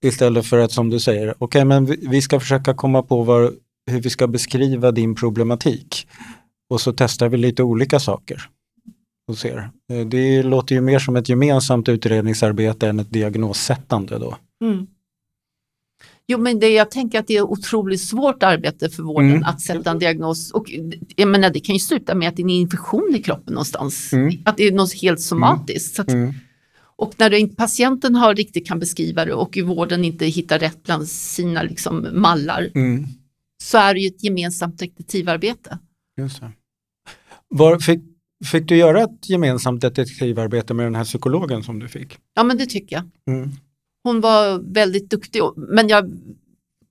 istället 0.05 0.47
för 0.47 0.59
att 0.59 0.73
som 0.73 0.91
du 0.91 1.01
säger, 1.01 1.35
okej 1.39 1.65
men 1.65 1.87
vi, 1.87 2.07
vi 2.11 2.23
ska 2.23 2.41
försöka 2.41 2.75
komma 2.75 3.03
på 3.03 3.23
var, 3.23 3.53
hur 3.91 4.01
vi 4.01 4.11
ska 4.11 4.27
beskriva 4.27 4.93
din 4.93 5.15
problematik. 5.15 6.09
Och 6.71 6.81
så 6.81 6.93
testar 6.93 7.29
vi 7.29 7.37
lite 7.37 7.63
olika 7.63 8.01
saker. 8.01 8.43
Och 9.29 9.39
ser. 9.39 9.71
Eh, 9.93 10.07
det 10.07 10.43
låter 10.43 10.75
ju 10.75 10.81
mer 10.81 10.99
som 10.99 11.17
ett 11.17 11.29
gemensamt 11.29 11.89
utredningsarbete 11.89 12.89
än 12.89 13.01
ett 13.01 13.13
diagnossättande 13.13 14.19
då. 14.19 14.37
Mm. 14.65 14.87
Jo 16.29 16.39
men 16.39 16.59
det, 16.59 16.69
jag 16.69 16.91
tänker 16.91 17.19
att 17.19 17.27
det 17.27 17.37
är 17.37 17.43
otroligt 17.43 18.01
svårt 18.01 18.43
arbete 18.43 18.91
för 18.91 19.03
vården 19.03 19.31
Mm. 19.31 19.43
att 19.43 19.61
sätta 19.61 19.91
en 19.91 19.99
diagnos. 19.99 20.51
Och 20.53 20.67
jag 21.17 21.29
menar, 21.29 21.51
det 21.51 21.61
kan 21.61 21.75
ju 21.75 21.79
sluta 21.79 22.15
med 22.15 22.29
att 22.29 22.37
det 22.37 22.43
är 22.43 22.45
en 22.45 22.51
infektion 22.51 23.15
i 23.15 23.23
kroppen 23.23 23.55
någonstans. 23.55 24.13
Mm. 24.13 24.35
Att 24.45 24.57
det 24.57 24.65
är 24.65 24.73
något 24.73 24.93
helt 24.95 25.21
somatiskt. 25.21 25.95
Så 25.97 26.03
att, 26.03 26.11
Mm. 26.11 26.33
Och 26.99 27.15
när 27.19 27.31
det 27.31 27.57
patienten 27.57 28.15
har 28.15 28.35
riktigt 28.35 28.67
kan 28.69 28.79
beskriva 28.79 29.25
det 29.25 29.35
och 29.35 29.57
i 29.57 29.63
vården 29.63 30.05
inte 30.05 30.27
hittar 30.27 30.59
rätt 30.59 30.83
bland 30.83 31.09
sina 31.09 31.63
liksom, 31.63 32.07
mallar 32.13 32.71
Mm. 32.75 33.05
så 33.63 33.79
är 33.79 33.95
det 33.95 34.01
ju 34.01 34.07
ett 34.09 34.25
gemensamt 34.25 34.79
detektivarbete. 34.79 35.79
Just 36.19 36.41
det. 36.41 36.53
Var, 37.49 37.79
fick, 37.79 38.01
fick 38.53 38.69
du 38.69 38.77
göra 38.77 39.03
ett 39.03 39.29
gemensamt 39.31 39.81
detektivarbete 39.81 40.75
med 40.75 40.87
den 40.87 40.95
här 40.95 41.05
psykologen 41.05 41.63
som 41.63 41.79
du 41.79 41.89
fick? 41.89 42.19
Ja 42.35 42.43
men 42.43 42.59
det 42.59 42.67
tycker 42.67 42.97
jag. 42.97 43.35
Mm. 43.37 43.51
Hon 44.07 44.21
var 44.21 44.59
väldigt 44.75 45.11
duktig 45.11 45.43
men 45.57 45.89
jag 45.89 46.13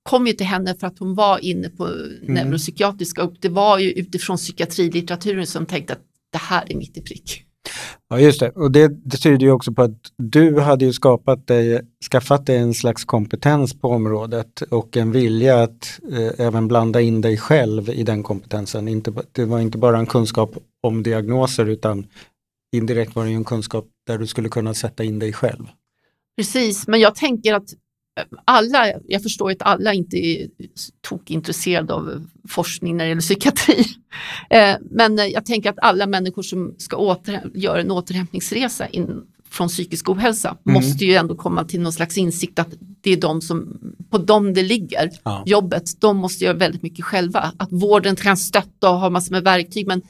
kom 0.04 0.28
ju 0.28 0.34
till 0.34 0.45
henne 0.45 0.75
för 0.75 0.88
att 0.88 0.99
hon 0.99 1.15
var 1.15 1.45
inne 1.45 1.69
på 1.69 1.89
neuropsykiatriska 2.21 3.23
och 3.23 3.34
det 3.39 3.49
var 3.49 3.80
ju 3.80 3.91
utifrån 3.91 4.38
psykiatrilitteraturen 4.38 5.47
som 5.47 5.65
tänkte 5.65 5.93
att 5.93 6.01
det 6.32 6.38
här 6.38 6.63
är 6.71 6.75
mitt 6.75 6.97
i 6.97 7.01
prick. 7.01 7.43
Ja 8.10 8.19
just 8.19 8.39
det, 8.39 8.49
och 8.49 8.71
det, 8.71 8.88
det 8.88 9.17
tyder 9.17 9.45
ju 9.45 9.51
också 9.51 9.73
på 9.73 9.82
att 9.82 10.12
du 10.17 10.60
hade 10.60 10.86
ju 10.86 10.93
skapat 10.93 11.47
dig, 11.47 11.82
skaffat 12.12 12.45
dig 12.45 12.58
en 12.58 12.73
slags 12.73 13.06
kompetens 13.06 13.80
på 13.82 13.89
området 13.89 14.62
och 14.62 14.97
en 14.97 15.12
vilja 15.12 15.63
att 15.63 15.99
eh, 16.12 16.45
även 16.45 16.67
blanda 16.67 17.01
in 17.01 17.21
dig 17.21 17.38
själv 17.38 17.89
i 17.89 18.04
den 18.04 18.23
kompetensen. 18.23 18.88
Inte, 18.88 19.13
det 19.32 19.45
var 19.45 19.60
inte 19.60 19.78
bara 19.78 19.97
en 19.97 20.06
kunskap 20.06 20.58
om 20.84 21.04
diagnoser 21.04 21.65
utan 21.65 22.08
indirekt 22.75 23.15
var 23.15 23.23
det 23.23 23.30
ju 23.30 23.36
en 23.36 23.43
kunskap 23.43 23.86
där 24.08 24.17
du 24.17 24.28
skulle 24.28 24.49
kunna 24.49 24.73
sätta 24.73 25.04
in 25.04 25.19
dig 25.19 25.34
själv. 25.34 25.65
Precis, 26.38 26.88
men 26.88 27.00
jag 27.00 27.15
tänker 27.15 27.54
att 27.54 27.74
eh, 28.19 28.24
alla, 28.45 28.93
jag 29.08 29.24
förstår 29.24 29.52
att 29.52 29.62
alla 29.62 29.93
inte 29.93 30.17
är 30.17 30.48
tokintresserade 31.10 31.93
av 31.93 32.28
forskning 32.48 32.98
när 32.98 33.04
det 33.06 33.10
gäller 33.10 33.21
psykiatri. 33.21 33.86
Eh, 34.50 34.76
Men 34.91 35.19
eh, 35.19 35.26
jag 35.26 35.45
tänker 35.45 35.69
att 35.69 35.80
alla 35.82 36.08
människor 36.08 36.41
som 36.43 36.76
ska 36.78 36.98
åter, 36.98 37.52
göra 37.54 37.82
en 37.82 37.91
återhämtningsresa 37.91 38.88
in 38.88 39.21
från 39.50 39.67
psykisk 39.67 40.10
ohälsa 40.10 40.58
Mm. 40.65 40.74
måste 40.82 41.06
ju 41.06 41.13
ändå 41.15 41.36
komma 41.36 41.63
till 41.63 41.80
någon 41.82 41.93
slags 41.93 42.17
insikt 42.17 42.60
att 42.60 42.67
det 43.02 43.12
är 43.12 43.17
de 43.17 43.41
som, 43.41 43.80
på 44.10 44.17
dem 44.17 44.54
det 44.54 44.63
ligger, 44.63 45.12
Ja. 45.24 45.43
jobbet, 45.45 46.02
de 46.02 46.17
måste 46.17 46.43
göra 46.45 46.54
väldigt 46.58 46.82
mycket 46.84 47.06
själva. 47.06 47.52
Att 47.58 47.71
vården 47.71 48.15
kan 48.15 48.38
stötta 48.38 48.89
och 48.89 49.00
ha 49.00 49.10
massor 49.10 49.32
med 49.32 49.43
verktyg 49.43 49.88
men 49.88 50.02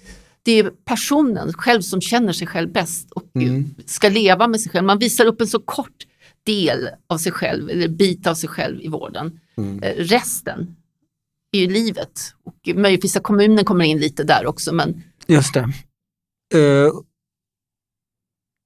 det 0.43 0.51
är 0.51 0.69
personen 0.85 1.53
själv 1.53 1.81
som 1.81 2.01
känner 2.01 2.33
sig 2.33 2.47
själv 2.47 2.71
bäst 2.71 3.11
och 3.11 3.23
Mm. 3.35 3.65
ska 3.85 4.09
leva 4.09 4.47
med 4.47 4.61
sig 4.61 4.71
själv. 4.71 4.85
Man 4.85 4.99
visar 4.99 5.25
upp 5.25 5.41
en 5.41 5.47
så 5.47 5.59
kort 5.59 6.05
del 6.45 6.89
av 7.07 7.17
sig 7.17 7.31
själv 7.31 7.69
eller 7.69 7.87
bit 7.87 8.27
av 8.27 8.35
sig 8.35 8.49
själv 8.49 8.81
i 8.81 8.87
vården. 8.87 9.39
Mm. 9.57 9.83
Eh, 9.83 9.93
Resten 9.95 10.75
är 11.51 11.59
ju 11.59 11.67
livet 11.67 12.33
och 12.43 12.75
möjligtvis 12.75 13.17
att 13.17 13.23
kommunen 13.23 13.65
kommer 13.65 13.85
in 13.85 13.97
lite 13.97 14.23
där 14.23 14.45
också 14.45 14.73
men 14.73 15.03
Just 15.27 15.53
det. 15.53 15.69
Eh, 16.53 16.91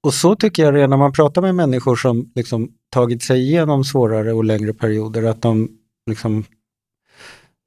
och 0.04 0.14
så 0.14 0.36
tycker 0.36 0.64
jag 0.64 0.76
redan 0.76 0.90
när 0.90 0.98
man 0.98 1.12
pratar 1.12 1.42
med 1.42 1.56
människor 1.56 1.96
som 1.96 2.32
liksom 2.36 2.72
tagit 2.90 3.24
sig 3.24 3.42
igenom 3.42 3.84
svårare 3.84 4.34
och 4.34 4.44
längre 4.44 4.74
perioder 4.74 5.24
att 5.24 5.42
de 5.42 5.70
liksom 6.10 6.46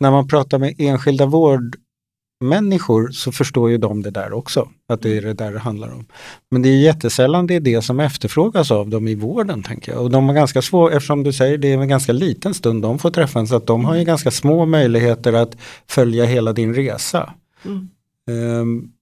när 0.00 0.10
man 0.10 0.28
pratar 0.28 0.58
med 0.58 0.74
enskilda 0.78 1.26
vårdmänniskor 1.26 3.08
så 3.08 3.32
förstår 3.32 3.70
ju 3.70 3.78
de 3.78 4.02
det 4.02 4.10
där 4.10 4.32
också, 4.32 4.68
att 4.88 5.02
det 5.02 5.16
är 5.16 5.22
det 5.22 5.34
där 5.34 5.52
det 5.52 5.58
handlar 5.58 5.92
om. 5.92 6.06
Men 6.50 6.62
det 6.62 6.68
är 6.68 6.76
jättesällan 6.76 7.46
det 7.46 7.54
är 7.54 7.60
det 7.60 7.82
som 7.82 8.00
efterfrågas 8.00 8.70
av 8.70 8.88
dem 8.88 9.08
i 9.08 9.14
vården 9.14 9.62
tänker 9.62 9.92
jag. 9.92 10.02
Och 10.02 10.10
de 10.10 10.28
har 10.28 10.34
ganska 10.34 10.62
svårt, 10.62 10.92
eftersom 10.92 11.22
du 11.22 11.32
säger 11.32 11.58
det 11.58 11.72
är 11.72 11.78
en 11.78 11.88
ganska 11.88 12.12
liten 12.12 12.54
stund 12.54 12.82
de 12.82 12.98
får 12.98 13.10
träffa 13.10 13.38
en, 13.38 13.46
så 13.46 13.56
att 13.56 13.66
de 13.66 13.84
har 13.84 13.96
ju 13.96 14.04
ganska 14.04 14.30
små 14.30 14.66
möjligheter 14.66 15.32
att 15.32 15.56
följa 15.86 16.24
hela 16.24 16.52
din 16.52 16.74
resa. 16.74 17.34
Mm. 17.64 17.88
Ehm, 18.30 18.92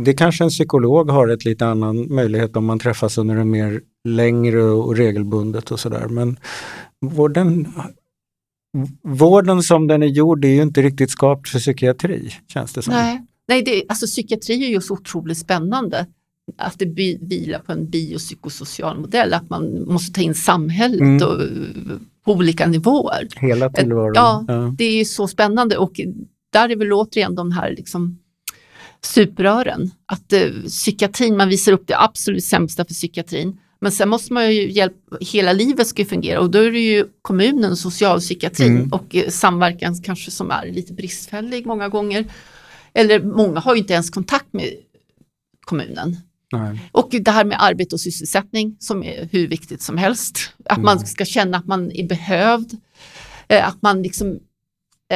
det 0.00 0.14
kanske 0.14 0.44
en 0.44 0.50
psykolog 0.50 1.10
har 1.10 1.28
ett 1.28 1.44
lite 1.44 1.66
annan 1.66 2.14
möjlighet 2.14 2.56
om 2.56 2.64
man 2.64 2.78
träffas 2.78 3.18
under 3.18 3.36
en 3.36 3.50
mer 3.50 3.80
längre 4.08 4.62
och 4.62 4.96
regelbundet 4.96 5.70
och 5.70 5.80
sådär. 5.80 6.08
Men 6.08 6.36
vården, 7.00 7.66
vården 9.02 9.62
som 9.62 9.86
den 9.86 10.02
är 10.02 10.06
gjord 10.06 10.44
är 10.44 10.48
ju 10.48 10.62
inte 10.62 10.82
riktigt 10.82 11.10
skapt 11.10 11.48
för 11.48 11.58
psykiatri, 11.58 12.30
känns 12.48 12.72
det 12.72 12.82
som. 12.82 12.94
nej, 12.94 13.22
nej 13.48 13.62
det, 13.62 13.84
alltså 13.88 14.06
psykiatri 14.06 14.64
är 14.64 14.68
ju 14.68 14.80
så 14.80 14.94
otroligt 14.94 15.38
spännande. 15.38 16.06
Att 16.58 16.78
det 16.78 16.84
vilar 17.20 17.58
på 17.58 17.72
en 17.72 17.90
biopsykosocial 17.90 19.00
modell, 19.00 19.34
att 19.34 19.50
man 19.50 19.84
måste 19.88 20.12
ta 20.12 20.20
in 20.20 20.34
samhället 20.34 21.00
Mm. 21.00 21.22
och, 21.28 21.38
på 22.24 22.32
olika 22.32 22.66
nivåer. 22.66 23.28
Hela 23.36 23.70
tillvaron. 23.70 24.12
Ja, 24.14 24.44
Ja. 24.48 24.74
det 24.78 24.84
är 24.84 24.96
ju 24.98 25.04
så 25.04 25.28
spännande 25.28 25.76
och 25.76 26.00
där 26.52 26.68
är 26.68 26.76
väl 26.76 26.92
återigen 26.92 27.34
de 27.34 27.52
här 27.52 27.70
liksom 27.70 28.18
suprören. 29.06 29.90
Att 30.06 30.32
eh, 30.32 30.48
psykiatrin, 30.66 31.36
man 31.36 31.48
visar 31.48 31.72
upp 31.72 31.86
det 31.86 32.00
absolut 32.00 32.44
sämsta 32.44 32.84
för 32.84 32.94
psykiatrin. 32.94 33.58
Men 33.80 33.92
sen 33.92 34.08
måste 34.08 34.32
man 34.32 34.54
ju 34.54 34.70
hjälpa, 34.72 35.16
hela 35.20 35.52
livet 35.52 35.86
ska 35.86 36.02
ju 36.02 36.08
fungera 36.08 36.40
och 36.40 36.50
då 36.50 36.58
är 36.58 36.70
det 36.70 36.80
ju 36.80 37.06
kommunen, 37.22 37.76
socialpsykiatrin 37.76 38.76
Mm. 38.76 38.92
och 38.92 39.14
eh, 39.16 39.28
samverkan 39.28 40.02
kanske 40.02 40.30
som 40.30 40.50
är 40.50 40.66
lite 40.66 40.92
bristfällig 40.92 41.66
många 41.66 41.88
gånger. 41.88 42.24
Eller 42.94 43.20
många 43.22 43.60
har 43.60 43.74
ju 43.74 43.80
inte 43.80 43.92
ens 43.92 44.10
kontakt 44.10 44.52
med 44.52 44.70
kommunen. 45.60 46.16
Nej. 46.52 46.78
Och 46.92 47.08
det 47.20 47.30
här 47.30 47.44
med 47.44 47.62
arbete 47.62 47.94
och 47.94 48.00
sysselsättning 48.00 48.76
som 48.80 49.02
är 49.04 49.28
hur 49.32 49.48
viktigt 49.48 49.82
som 49.82 49.98
helst. 49.98 50.38
Att 50.64 50.82
man 50.82 50.96
Mm. 50.96 51.06
ska 51.06 51.24
känna 51.24 51.56
att 51.58 51.66
man 51.66 51.92
är 51.92 52.08
behövd. 52.08 52.76
Eh, 53.48 53.68
Att 53.68 53.82
man 53.82 54.02
liksom 54.02 54.38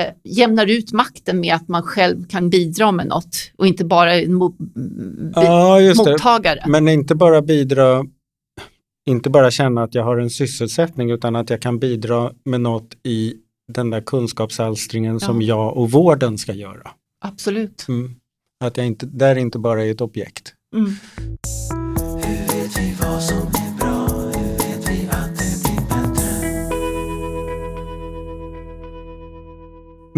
eh, 0.07 0.13
jämnar 0.25 0.67
ut 0.67 0.93
makten 0.93 1.41
med 1.41 1.55
att 1.55 1.69
man 1.69 1.83
själv 1.83 2.27
kan 2.29 2.51
bidra 2.51 2.93
med 2.93 3.07
något 3.07 3.37
och 3.57 3.67
inte 3.67 3.85
bara 3.85 4.15
en 4.15 4.43
mo- 4.43 5.33
Ja, 5.35 5.79
det. 5.81 5.95
mottagare. 5.97 6.65
Men 6.67 6.89
inte 6.89 7.15
bara 7.15 7.43
bidra, 7.43 8.05
inte 9.09 9.31
bara 9.31 9.51
känna 9.51 9.83
att 9.83 9.95
jag 9.95 10.05
har 10.05 10.17
en 10.19 10.31
sysselsättning 10.31 11.11
utan 11.11 11.37
att 11.37 11.51
jag 11.51 11.63
kan 11.63 11.79
bidra 11.79 12.33
med 12.45 12.61
något 12.61 12.97
i 13.03 13.35
den 13.73 13.91
där 13.91 14.01
kunskapsalstringen 14.01 15.21
som 15.21 15.43
Ja. 15.43 15.49
jag 15.49 15.77
och 15.77 15.91
vården 15.91 16.39
ska 16.39 16.53
göra. 16.53 16.91
Absolut. 17.25 17.87
Mm. 17.89 18.15
Att 18.65 18.77
jag 18.77 18.87
inte, 18.87 19.07
där 19.07 19.37
inte 19.37 19.59
bara 19.59 19.85
är 19.85 19.91
ett 19.91 20.01
objekt. 20.01 20.55
Mm. 20.77 20.93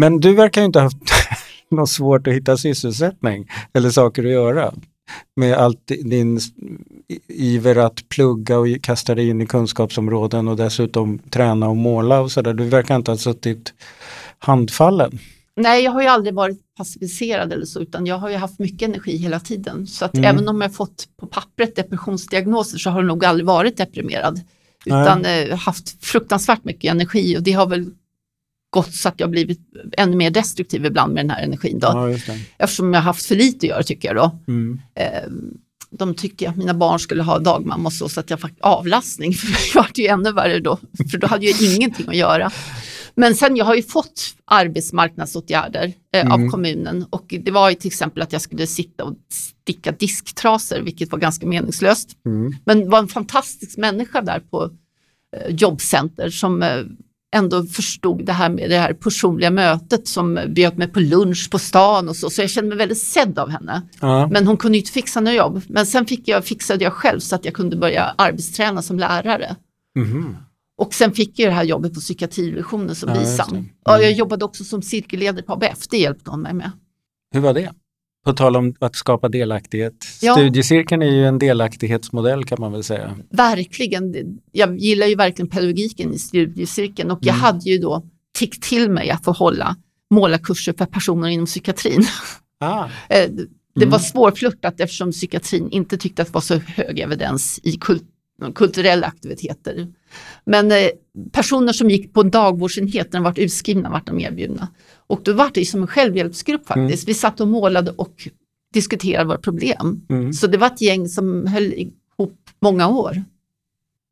Men 0.01 0.19
du 0.19 0.35
verkar 0.35 0.61
ju 0.61 0.65
inte 0.65 0.79
ha 0.79 0.83
haft 0.83 0.97
något 1.71 1.89
svårt 1.89 2.27
att 2.27 2.33
hitta 2.33 2.57
sysselsättning 2.57 3.49
eller 3.73 3.89
saker 3.89 4.25
att 4.25 4.31
göra. 4.31 4.73
Med 5.35 5.53
allt 5.53 5.87
din 5.87 6.39
iver 7.27 7.75
att 7.75 8.09
plugga 8.09 8.57
och 8.57 8.67
kasta 8.81 9.15
dig 9.15 9.29
in 9.29 9.41
i 9.41 9.45
kunskapsområden 9.45 10.47
och 10.47 10.55
dessutom 10.57 11.19
träna 11.19 11.69
och 11.69 11.77
måla 11.77 12.19
och 12.19 12.31
sådär. 12.31 12.53
Du 12.53 12.63
verkar 12.63 12.95
inte 12.95 13.11
ha 13.11 13.17
suttit 13.17 13.73
handfallen. 14.39 15.19
Nej, 15.55 15.83
jag 15.83 15.91
har 15.91 16.01
ju 16.01 16.07
aldrig 16.07 16.33
varit 16.35 16.59
passiviserad 16.77 17.53
eller 17.53 17.65
så, 17.65 17.79
utan 17.81 18.05
jag 18.05 18.17
har 18.17 18.29
ju 18.29 18.35
haft 18.35 18.59
mycket 18.59 18.89
energi 18.89 19.17
hela 19.17 19.39
tiden. 19.39 19.87
Så 19.87 20.05
att 20.05 20.13
Mm. 20.13 20.25
även 20.25 20.47
om 20.47 20.61
jag 20.61 20.75
fått 20.75 21.07
på 21.19 21.27
pappret 21.27 21.75
depressionsdiagnoser 21.75 22.77
så 22.77 22.89
har 22.89 22.99
jag 22.99 23.07
nog 23.07 23.25
aldrig 23.25 23.45
varit 23.45 23.77
deprimerad. 23.77 24.41
Utan 24.85 25.25
eh, 25.25 25.57
haft 25.57 26.05
fruktansvärt 26.05 26.63
mycket 26.63 26.91
energi 26.91 27.37
och 27.37 27.43
det 27.43 27.51
har 27.51 27.67
väl 27.67 27.91
gått 28.71 28.93
så 28.93 29.07
att 29.09 29.19
jag 29.19 29.29
blivit 29.29 29.59
ännu 29.97 30.15
mer 30.15 30.29
destruktiv 30.31 30.85
ibland 30.85 31.13
med 31.13 31.25
den 31.25 31.29
här 31.29 31.43
energin 31.43 31.79
då. 31.79 31.87
Ja. 31.87 32.35
Eftersom 32.57 32.93
jag 32.93 33.01
har 33.01 33.05
haft 33.05 33.25
för 33.25 33.35
lite 33.35 33.57
att 33.65 33.69
göra 33.69 33.83
tycker 33.83 34.07
jag 34.07 34.15
då. 34.17 34.39
Mm. 34.47 34.81
Eh, 34.95 35.29
de 35.97 36.15
tycker 36.15 36.49
att 36.49 36.57
mina 36.57 36.73
barn 36.73 36.99
skulle 36.99 37.23
ha 37.23 37.39
dagmamma 37.39 37.87
och 37.87 37.93
så, 37.93 38.09
så 38.09 38.19
att 38.19 38.29
jag 38.29 38.41
fick 38.41 38.53
avlastning. 38.59 39.33
För 39.33 39.47
det 39.47 39.79
var 39.79 39.87
ju 39.95 40.07
ännu 40.07 40.31
värre 40.31 40.59
då, 40.59 40.77
för 41.11 41.17
då 41.17 41.27
hade 41.27 41.45
jag 41.45 41.61
ingenting 41.61 42.07
att 42.09 42.15
göra. 42.15 42.51
Men 43.15 43.35
sen 43.35 43.55
jag 43.55 43.65
har 43.65 43.75
ju 43.75 43.83
fått 43.83 44.35
arbetsmarknadsåtgärder 44.45 45.93
eh, 46.13 46.21
Mm. 46.25 46.31
av 46.31 46.49
kommunen 46.49 47.05
och 47.09 47.33
det 47.41 47.51
var 47.51 47.69
ju 47.69 47.75
till 47.75 47.87
exempel 47.87 48.23
att 48.23 48.33
jag 48.33 48.41
skulle 48.41 48.67
sitta 48.67 49.03
och 49.03 49.15
sticka 49.31 49.91
disktrasor, 49.91 50.79
vilket 50.79 51.11
var 51.11 51.19
ganska 51.19 51.47
meningslöst. 51.47 52.09
Mm. 52.25 52.53
Men 52.65 52.79
det 52.79 52.89
var 52.89 52.99
en 52.99 53.07
fantastisk 53.07 53.77
människa 53.77 54.21
där 54.21 54.39
på 54.39 54.69
eh, 55.37 55.55
jobbcenter 55.55 56.29
som 56.29 56.63
eh, 56.63 56.83
ändå 57.35 57.63
förstod 57.63 58.25
det 58.25 58.33
här 58.33 58.49
med 58.49 58.69
det 58.69 58.77
här 58.77 58.93
personliga 58.93 59.51
mötet 59.51 60.07
som 60.07 60.39
bjöd 60.47 60.77
mig 60.77 60.87
på 60.87 60.99
lunch 60.99 61.49
på 61.51 61.59
stan 61.59 62.09
och 62.09 62.15
så. 62.15 62.29
Så 62.29 62.41
jag 62.41 62.49
kände 62.49 62.69
mig 62.69 62.77
väldigt 62.77 62.97
sedd 62.97 63.39
av 63.39 63.49
henne. 63.49 63.81
Ja. 63.99 64.27
Men 64.27 64.47
hon 64.47 64.57
kunde 64.57 64.77
inte 64.77 64.91
fixa 64.91 65.21
något 65.21 65.33
jobb. 65.33 65.61
Men 65.67 65.85
sen 65.85 66.05
fick 66.05 66.27
jag, 66.27 66.45
fixade 66.45 66.83
jag 66.83 66.93
själv 66.93 67.19
så 67.19 67.35
att 67.35 67.45
jag 67.45 67.53
kunde 67.53 67.75
börja 67.75 68.15
arbetsträna 68.17 68.81
som 68.81 68.99
lärare. 68.99 69.55
Mhm. 69.95 70.37
Och 70.77 70.93
sen 70.93 71.11
fick 71.11 71.39
jag 71.39 71.49
det 71.49 71.55
här 71.55 71.63
jobbet 71.63 71.93
på 71.93 71.99
psykiatridivisionen 71.99 72.95
som 72.95 73.09
Ja, 73.09 73.19
BISAM. 73.19 73.49
Mm. 73.51 73.65
Och 73.85 74.03
jag 74.03 74.11
jobbade 74.11 74.45
också 74.45 74.63
som 74.63 74.81
cirkelledare 74.81 75.43
på 75.43 75.53
ABF, 75.53 75.87
det 75.89 75.97
hjälpte 75.97 76.31
hon 76.31 76.41
mig 76.41 76.53
med. 76.53 76.71
Hur 77.33 77.41
var 77.41 77.53
det? 77.53 77.71
På 78.25 78.33
tal 78.33 78.55
om 78.55 78.75
att 78.79 78.95
skapa 78.95 79.29
delaktighet. 79.29 79.93
Ja. 80.21 80.33
Studiecirkeln 80.33 81.01
är 81.01 81.11
ju 81.11 81.25
en 81.25 81.39
delaktighetsmodell 81.39 82.43
kan 82.45 82.57
man 82.61 82.71
väl 82.71 82.83
säga. 82.83 83.15
Verkligen, 83.29 84.13
jag 84.51 84.77
gillar 84.79 85.07
ju 85.07 85.15
verkligen 85.15 85.49
pedagogiken 85.49 86.13
i 86.13 86.19
studiecirkeln 86.19 87.11
och 87.11 87.19
jag 87.21 87.33
Mm. 87.33 87.41
hade 87.41 87.69
ju 87.69 87.77
då 87.77 88.03
tickt 88.37 88.63
till 88.63 88.89
mig 88.89 89.09
att 89.09 89.23
få 89.23 89.31
hålla 89.31 89.75
målarkurser 90.11 90.73
för 90.77 90.85
personer 90.85 91.27
inom 91.29 91.45
psykiatrin. 91.45 92.05
Ah. 92.59 92.85
Eh, 93.09 93.29
Det 93.75 93.83
Mm. 93.83 93.89
var 93.91 93.99
svårflörtat 93.99 94.79
eftersom 94.79 95.11
psykiatrin 95.11 95.69
inte 95.71 95.97
tyckte 95.97 96.21
att 96.21 96.27
det 96.27 96.33
var 96.33 96.41
så 96.41 96.55
hög 96.55 96.99
evidens 96.99 97.59
i 97.63 97.71
kult 97.71 98.03
kulturella 98.55 99.07
aktiviteter. 99.07 99.87
Men 100.45 100.71
eh, 100.71 100.77
personer 101.31 101.73
som 101.73 101.89
gick 101.89 102.13
på 102.13 102.21
en 102.21 102.31
dagvårdsenhet 102.31 103.13
när 103.13 103.19
de 103.19 103.23
varit 103.23 103.37
utskrivna 103.39 103.89
vart 103.89 104.07
de 104.07 104.19
erbjudna. 104.19 104.67
Och 105.07 105.21
då 105.23 105.33
var 105.33 105.51
det 105.53 105.65
som 105.65 105.81
en 105.81 105.87
självhjälpsgrupp 105.87 106.67
faktiskt. 106.67 107.07
Vi 107.07 107.13
satt 107.13 107.41
och 107.41 107.47
målade 107.47 107.91
och 107.91 108.27
diskuterade 108.73 109.25
våra 109.27 109.37
problem. 109.37 110.01
Mm. 110.09 110.33
Så 110.33 110.47
det 110.47 110.57
var 110.57 110.67
ett 110.67 110.81
gäng 110.81 111.07
som 111.07 111.47
höll 111.47 111.73
ihop 111.73 112.39
många 112.59 112.87
år. 112.87 113.23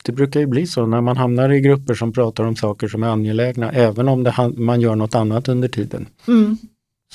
Det 0.03 0.12
brukar 0.12 0.39
ju 0.39 0.45
bli 0.45 0.67
så 0.67 0.85
när 0.85 1.01
man 1.01 1.17
hamnar 1.17 1.51
i 1.51 1.59
grupper 1.62 1.93
som 1.93 2.13
pratar 2.13 2.43
om 2.43 2.55
saker 2.55 2.88
som 2.88 3.03
är 3.03 3.07
angelägna, 3.07 3.71
även 3.71 4.07
om 4.07 4.23
det, 4.23 4.51
man 4.57 4.81
gör 4.81 4.95
något 4.95 5.15
annat 5.15 5.47
under 5.47 5.67
tiden, 5.67 6.07
Mm. 6.27 6.57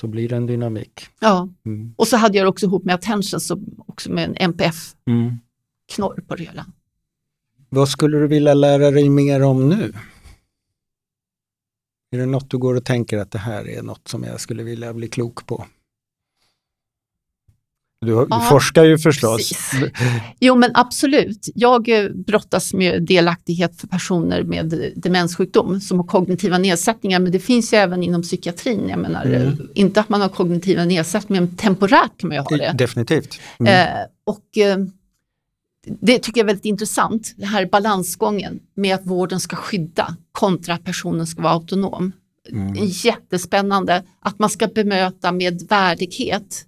så 0.00 0.06
blir 0.06 0.28
det 0.28 0.36
en 0.36 0.46
dynamik. 0.46 1.06
Ja. 1.20 1.48
Mm. 1.66 1.94
Och 1.96 2.08
så 2.08 2.16
hade 2.16 2.38
jag 2.38 2.48
också 2.48 2.66
ihop 2.66 2.84
med 2.84 2.94
Attention, 2.94 3.40
så 3.40 3.60
också 3.86 4.12
med 4.12 4.24
en 4.28 4.36
MPF-knorr 4.36 6.12
Mm. 6.14 6.26
på 6.26 6.34
det 6.36 6.42
hela. 6.44 6.66
Vad 7.74 7.88
skulle 7.88 8.18
du 8.18 8.26
vilja 8.26 8.54
lära 8.54 8.90
dig 8.90 9.08
mer 9.08 9.42
om 9.42 9.68
nu? 9.68 9.92
Är 12.14 12.18
det 12.18 12.26
något 12.26 12.50
du 12.50 12.58
går 12.58 12.74
och 12.74 12.84
tänker 12.84 13.18
att 13.18 13.30
det 13.30 13.38
här 13.38 13.68
är 13.68 13.82
något 13.82 14.08
som 14.08 14.24
jag 14.24 14.40
skulle 14.40 14.62
vilja 14.62 14.92
bli 14.94 15.08
klok 15.08 15.46
på? 15.46 15.66
Du, 18.00 18.26
Ja, 18.30 18.40
forskar 18.50 18.84
ju 18.84 18.98
förstås. 18.98 19.36
precis. 19.36 19.92
Jo 20.40 20.56
men 20.56 20.70
absolut. 20.74 21.48
Jag 21.54 21.88
eh, 21.88 22.10
brottas 22.10 22.74
med 22.74 23.02
delaktighet 23.02 23.80
för 23.80 23.86
personer 23.86 24.42
med 24.42 24.72
eh, 24.72 24.78
demenssjukdom 24.96 25.80
som 25.80 25.98
har 25.98 26.06
kognitiva 26.06 26.58
nedsättningar. 26.58 27.20
Men 27.20 27.32
det 27.32 27.40
finns 27.40 27.72
ju 27.72 27.76
även 27.78 28.02
inom 28.02 28.22
psykiatrin. 28.22 28.88
Jag 28.88 28.98
menar, 28.98 29.24
Mm. 29.24 29.42
eh, 29.42 29.52
inte 29.74 30.00
att 30.00 30.08
man 30.08 30.20
har 30.20 30.28
kognitiva 30.28 30.84
nedsättningar, 30.84 31.42
men 31.42 31.56
temporärt 31.56 32.10
kan 32.18 32.28
man 32.28 32.36
ju 32.36 32.42
ha 32.42 32.56
det. 32.56 32.74
Definitivt. 32.78 33.40
Mm. 33.60 33.88
Eh, 33.88 34.04
och 34.26 34.44
det 35.86 36.18
tycker 36.18 36.40
jag 36.40 36.44
är 36.44 36.46
väldigt 36.46 36.64
intressant, 36.64 37.34
den 37.36 37.48
här 37.48 37.66
balansgången 37.66 38.60
med 38.74 38.94
att 38.94 39.06
vården 39.06 39.40
ska 39.40 39.56
skydda 39.56 40.16
kontra 40.32 40.74
att 40.74 40.84
personen 40.84 41.26
ska 41.26 41.42
vara 41.42 41.52
autonom. 41.52 42.12
Mm. 42.50 42.74
Jättespännande 42.86 44.02
att 44.20 44.38
man 44.38 44.50
ska 44.50 44.66
bemöta 44.68 45.32
med 45.32 45.62
värdighet 45.68 46.66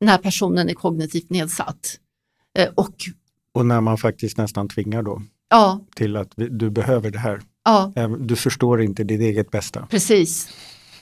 när 0.00 0.18
personen 0.18 0.68
är 0.68 0.74
kognitivt 0.74 1.30
nedsatt. 1.30 1.98
Eh, 2.58 2.68
och 2.74 2.94
Och 3.54 3.66
när 3.66 3.80
man 3.80 3.98
faktiskt 3.98 4.36
nästan 4.38 4.68
tvingar 4.68 5.02
då 5.02 5.22
ja, 5.50 5.80
till 5.96 6.16
att 6.16 6.32
du 6.36 6.70
behöver 6.70 7.10
det 7.10 7.18
här. 7.18 7.40
ja, 7.64 7.92
Även- 7.96 8.26
Du 8.26 8.36
förstår 8.36 8.82
inte 8.82 9.04
ditt 9.04 9.20
eget 9.20 9.50
bästa. 9.50 9.86
precis. 9.90 10.48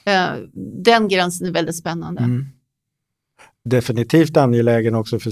Eh, 0.04 0.26
den 0.84 1.08
gränsen 1.08 1.46
är 1.46 1.52
väldigt 1.52 1.76
spännande. 1.76 2.22
Mm. 2.22 2.46
Definitivt 3.64 4.36
angelägen 4.36 4.94
också 4.94 5.18
för 5.18 5.30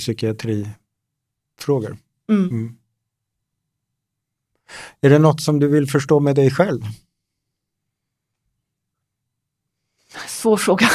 psykiatrifrågor. 1.59 1.97
Mm. 2.29 2.51
Mm. 2.51 2.75
Är 5.01 5.11
det 5.11 5.19
något 5.19 5.41
som 5.41 5.61
du 5.61 5.69
vill 5.69 5.91
förstå 5.91 6.21
med 6.21 6.37
dig 6.37 6.51
själv? 6.51 6.83
Svår 10.29 10.57
fråga. 10.57 10.89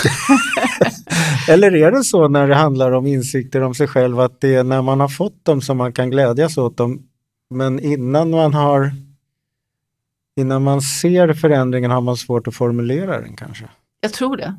Eller 1.50 1.76
är 1.76 1.92
det 1.92 2.04
så 2.04 2.28
när 2.28 2.48
det 2.48 2.56
handlar 2.56 2.92
om 2.92 3.08
insikter 3.08 3.62
om 3.62 3.76
sig 3.76 3.88
själv 3.88 4.20
att 4.20 4.42
det 4.42 4.56
är 4.56 4.64
när 4.64 4.82
man 4.82 5.00
har 5.00 5.08
fått 5.08 5.46
dem 5.46 5.62
som 5.62 5.78
man 5.78 5.94
kan 5.94 6.10
glädjas 6.10 6.58
åt 6.58 6.78
dem. 6.78 7.08
Men 7.50 7.80
innan 7.80 8.30
man 8.30 8.54
har 8.54 8.92
innan 10.36 10.64
man 10.64 10.82
ser 10.82 11.34
förändringen 11.34 11.92
har 11.92 12.02
man 12.02 12.18
svårt 12.18 12.48
att 12.48 12.56
formulera 12.56 13.22
den 13.22 13.36
kanske. 13.36 13.70
Jag 14.02 14.14
tror 14.14 14.38
det. 14.38 14.56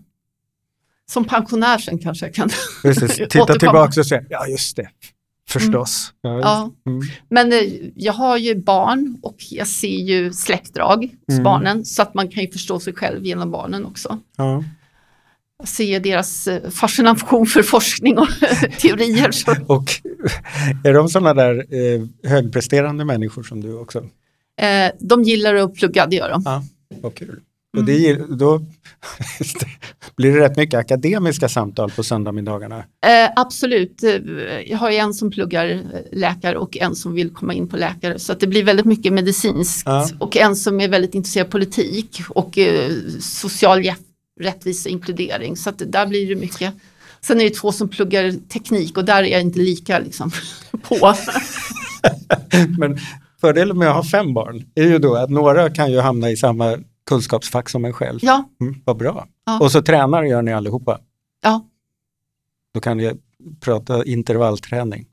Som 1.07 1.25
pensionär 1.25 1.79
sen 1.79 1.99
kanske 1.99 2.27
jag 2.27 2.35
kan 2.35 2.51
Precis. 2.83 3.17
Titta 3.31 3.59
tillbaka 3.59 4.01
och 4.01 4.07
säga, 4.07 4.25
ja 4.29 4.47
just 4.47 4.77
det, 4.77 4.89
förstås. 5.61 6.13
Just- 6.25 6.45
Ja. 6.45 6.71
Mm. 6.87 7.01
Men 7.31 7.53
eh, 7.53 7.59
jag 7.97 8.13
har 8.13 8.37
ju 8.37 8.55
barn 8.63 9.19
och 9.23 9.37
jag 9.51 9.67
ser 9.69 9.89
ju 10.01 10.33
släktdrag 10.33 11.03
hos 11.05 11.33
Mm. 11.33 11.45
barnen 11.45 11.85
så 11.85 12.03
att 12.03 12.15
man 12.15 12.29
kan 12.29 12.43
ju 12.43 12.51
förstå 12.51 12.81
sig 12.81 12.95
själv 12.95 13.25
genom 13.27 13.51
barnen 13.51 13.85
också. 13.85 14.19
Ja. 14.37 14.65
Jag 15.59 15.69
ser 15.69 16.01
deras 16.01 16.47
eh, 16.47 16.71
fascination 16.71 17.47
för 17.47 17.63
forskning 17.63 18.19
och 18.19 18.29
teorier. 18.81 19.31
Så, 19.31 19.55
Och 19.67 19.85
är 20.85 20.95
de 20.95 21.09
sådana 21.09 21.35
där 21.35 21.55
eh, 21.75 22.31
högpresterande 22.31 23.05
människor 23.05 23.43
som 23.43 23.61
du 23.61 23.75
också? 23.79 23.99
eh, 24.61 24.93
de 25.01 25.23
gillar 25.23 25.55
att 25.55 25.75
plugga, 25.75 26.07
det 26.07 26.17
gör 26.17 26.31
de. 26.31 26.43
Ja, 26.45 26.63
vad 27.03 27.15
kul. 27.15 27.41
Och 27.77 27.85
det, 27.85 27.93
gill- 27.93 28.37
då 28.37 28.61
blir 30.17 30.33
det 30.33 30.41
rätt 30.41 30.57
mycket 30.57 30.79
akademiska 30.81 31.49
samtal 31.49 31.91
på 31.91 32.03
söndagsmiddagarna. 32.03 32.79
Eh, 32.79 33.31
absolut, 33.37 34.03
jag 34.67 34.79
har 34.79 34.91
ju 34.91 34.97
en 34.97 35.15
som 35.15 35.31
pluggar 35.31 35.67
eh, 35.71 35.79
läkare 36.13 36.59
och 36.59 36.77
en 36.77 36.95
som 36.95 37.15
vill 37.15 37.31
komma 37.31 37.55
in 37.55 37.69
på 37.69 37.77
läkare. 37.77 38.19
Så 38.19 38.33
att 38.33 38.41
det 38.41 38.47
blir 38.47 38.65
väldigt 38.65 38.87
mycket 38.87 39.13
medicinskt 39.13 39.83
Ja. 39.87 40.09
och 40.19 40.37
en 40.37 40.57
som 40.57 40.81
är 40.81 40.89
väldigt 40.89 41.15
intresserad 41.15 41.47
av 41.47 41.51
politik 41.51 42.21
och 42.29 42.59
eh, 42.59 42.91
social 43.21 43.83
rättvisa 44.41 44.89
och 44.89 44.93
inkludering. 44.93 45.57
Så 45.57 45.71
att 45.71 45.83
där 45.87 46.07
blir 46.07 46.29
det 46.29 46.41
mycket. 46.41 46.75
Sen 47.21 47.41
är 47.41 47.45
det 47.45 47.51
två 47.51 47.73
som 47.73 47.89
pluggar 47.89 48.49
teknik 48.49 48.97
och 48.97 49.05
där 49.05 49.23
är 49.23 49.27
jag 49.27 49.41
inte 49.41 49.59
lika 49.59 49.99
liksom, 49.99 50.31
på. 50.89 51.15
Men 52.79 52.99
fördelen 53.41 53.79
med 53.79 53.89
att 53.89 53.95
ha 53.97 54.05
fem 54.05 54.35
barn 54.35 54.65
är 54.75 54.83
ju 54.85 54.99
då 54.99 55.15
att 55.15 55.31
några 55.31 55.71
kan 55.71 55.93
ju 55.93 56.01
hamna 56.01 56.31
i 56.31 56.37
samma 56.37 56.79
kunskapsfack 57.07 57.69
som 57.69 57.85
en 57.85 57.93
själv. 57.93 58.19
Ja, 58.23 58.49
Mm, 58.61 58.83
vad 58.85 58.97
bra. 58.97 59.29
Ja. 59.47 59.61
Och 59.61 59.73
så 59.73 59.83
tränar 59.83 60.23
gör 60.23 60.43
ni 60.43 60.53
allihopa. 60.53 61.01
ja 61.43 61.69
Då 62.75 62.81
kan 62.81 62.97
ni 62.97 63.13
prata 63.61 64.05
intervallträning. 64.05 65.07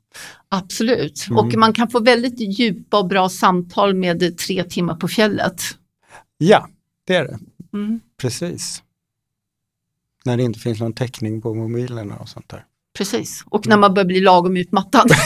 absolut. 0.48 1.26
Mm. 1.30 1.38
Och 1.38 1.54
man 1.54 1.72
kan 1.72 1.88
få 1.90 2.00
väldigt 2.00 2.40
djupa 2.58 2.98
och 2.98 3.06
bra 3.08 3.28
samtal 3.28 3.94
med 3.94 4.38
tre 4.38 4.64
timmar 4.64 4.94
på 4.96 5.08
fjället. 5.08 5.62
Ja, 6.38 6.68
det 7.06 7.14
är 7.14 7.24
det. 7.24 7.38
Mm. 7.72 8.00
Precis. 8.20 8.82
När 10.24 10.36
det 10.36 10.42
inte 10.42 10.58
finns 10.58 10.80
någon 10.80 10.92
täckning 10.92 11.42
på 11.42 11.54
mobilerna 11.54 12.16
och 12.16 12.28
sånt 12.28 12.48
där. 12.48 12.64
Precis, 12.98 13.44
och 13.46 13.66
när 13.66 13.76
man 13.76 13.94
börjar 13.94 14.06
bli 14.06 14.20
lagom 14.20 14.56
utmattad. 14.56 15.10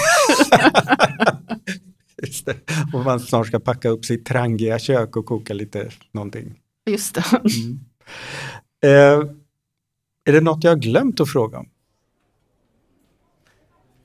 Just 2.23 2.47
det. 2.47 2.57
Och 2.93 3.05
man 3.05 3.21
snart 3.21 3.47
ska 3.47 3.61
packa 3.61 3.89
upp 3.89 4.05
sitt 4.05 4.27
trangiga 4.27 4.79
kök 4.79 5.17
och 5.17 5.27
koka 5.27 5.55
lite 5.55 5.91
någonting. 6.13 6.61
Just 6.87 7.15
det. 7.15 7.25
Mm. 7.33 7.81
Eh, 8.85 9.31
är 10.25 10.33
det 10.33 10.41
något 10.41 10.65
jag 10.65 10.71
har 10.71 10.77
glömt 10.77 11.21
att 11.21 11.33
fråga 11.33 11.59
om? 11.59 11.69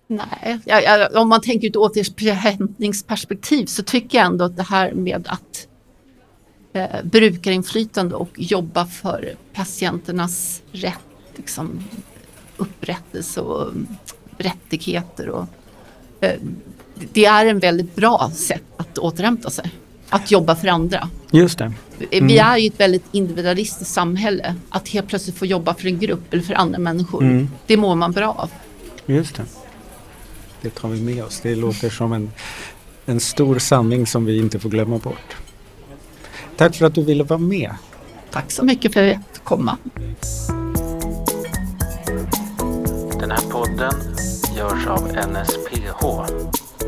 Nej, 0.07 0.59
jag, 0.66 0.84
jag, 0.84 1.16
om 1.16 1.30
man 1.30 1.41
tänker 1.41 1.68
ur 1.68 1.70
ett 1.70 1.76
återhämtningsperspektiv 1.76 3.66
så 3.66 3.84
tycker 3.84 4.18
jag 4.18 4.28
ändå 4.28 4.45
att 4.45 4.57
det 4.57 4.64
här 4.64 4.93
med 4.93 5.28
att 5.28 5.68
eh, 6.74 7.03
brukarinflytande 7.03 8.16
och 8.16 8.30
jobba 8.36 8.86
för 8.86 9.36
patienternas 9.53 10.64
rätt, 10.72 10.99
liksom, 11.36 11.84
upprättelse 12.57 13.41
och 13.41 13.62
mm, 13.62 13.88
rättigheter. 14.38 15.30
Och, 15.30 15.45
eh, 16.20 16.39
det 17.14 17.26
är 17.26 17.45
en 17.45 17.60
väldigt 17.60 17.95
bra 17.95 18.32
sätt 18.36 18.64
att 18.78 18.97
återhämta 18.97 19.49
sig. 19.49 19.72
Att 20.10 20.32
jobba 20.32 20.56
för 20.56 20.68
andra. 20.68 21.10
Just 21.32 21.58
det. 21.58 21.74
Vi 22.12 22.38
är 22.38 22.58
ju 22.58 22.68
ett 22.68 22.80
väldigt 22.80 23.06
individualistiskt 23.12 23.93
samhälle. 23.93 24.56
Att 24.70 24.89
helt 24.89 25.08
plötsligt 25.08 25.38
få 25.38 25.45
jobba 25.45 25.74
för 25.74 25.88
en 25.88 25.99
grupp 25.99 26.34
eller 26.34 26.43
för 26.43 26.54
andra 26.54 26.80
människor. 26.80 27.24
Mm. 27.24 27.49
Det 27.66 27.78
mår 27.78 27.95
man 27.95 28.12
bra 28.12 28.32
av. 28.32 28.49
Just 29.06 29.36
det. 29.36 29.43
Det 30.62 30.70
tar 30.70 30.89
vi 30.89 31.02
med 31.02 31.24
oss. 31.24 31.39
Det 31.43 31.56
låter 31.56 31.89
som 31.89 32.14
en, 32.14 32.32
en 33.06 33.20
stor 33.20 33.60
sanning 33.60 34.08
som 34.08 34.26
vi 34.26 34.38
inte 34.38 34.60
får 34.60 34.70
glömma 34.70 34.97
bort. 34.97 35.36
Tack 36.58 36.76
för 36.76 36.86
att 36.86 36.95
du 36.95 37.04
ville 37.04 37.24
vara 37.24 37.39
med. 37.39 37.72
Tack 38.32 38.52
så 38.52 38.66
mycket 38.66 38.93
för 38.93 39.04
att 39.04 39.08
jag 39.08 39.20
fick 39.34 39.43
komma. 39.43 39.78
Den 43.20 43.32
här 43.32 43.52
podden 43.52 43.93
görs 44.58 44.88
av 44.88 45.08
NSPH, 45.08 46.06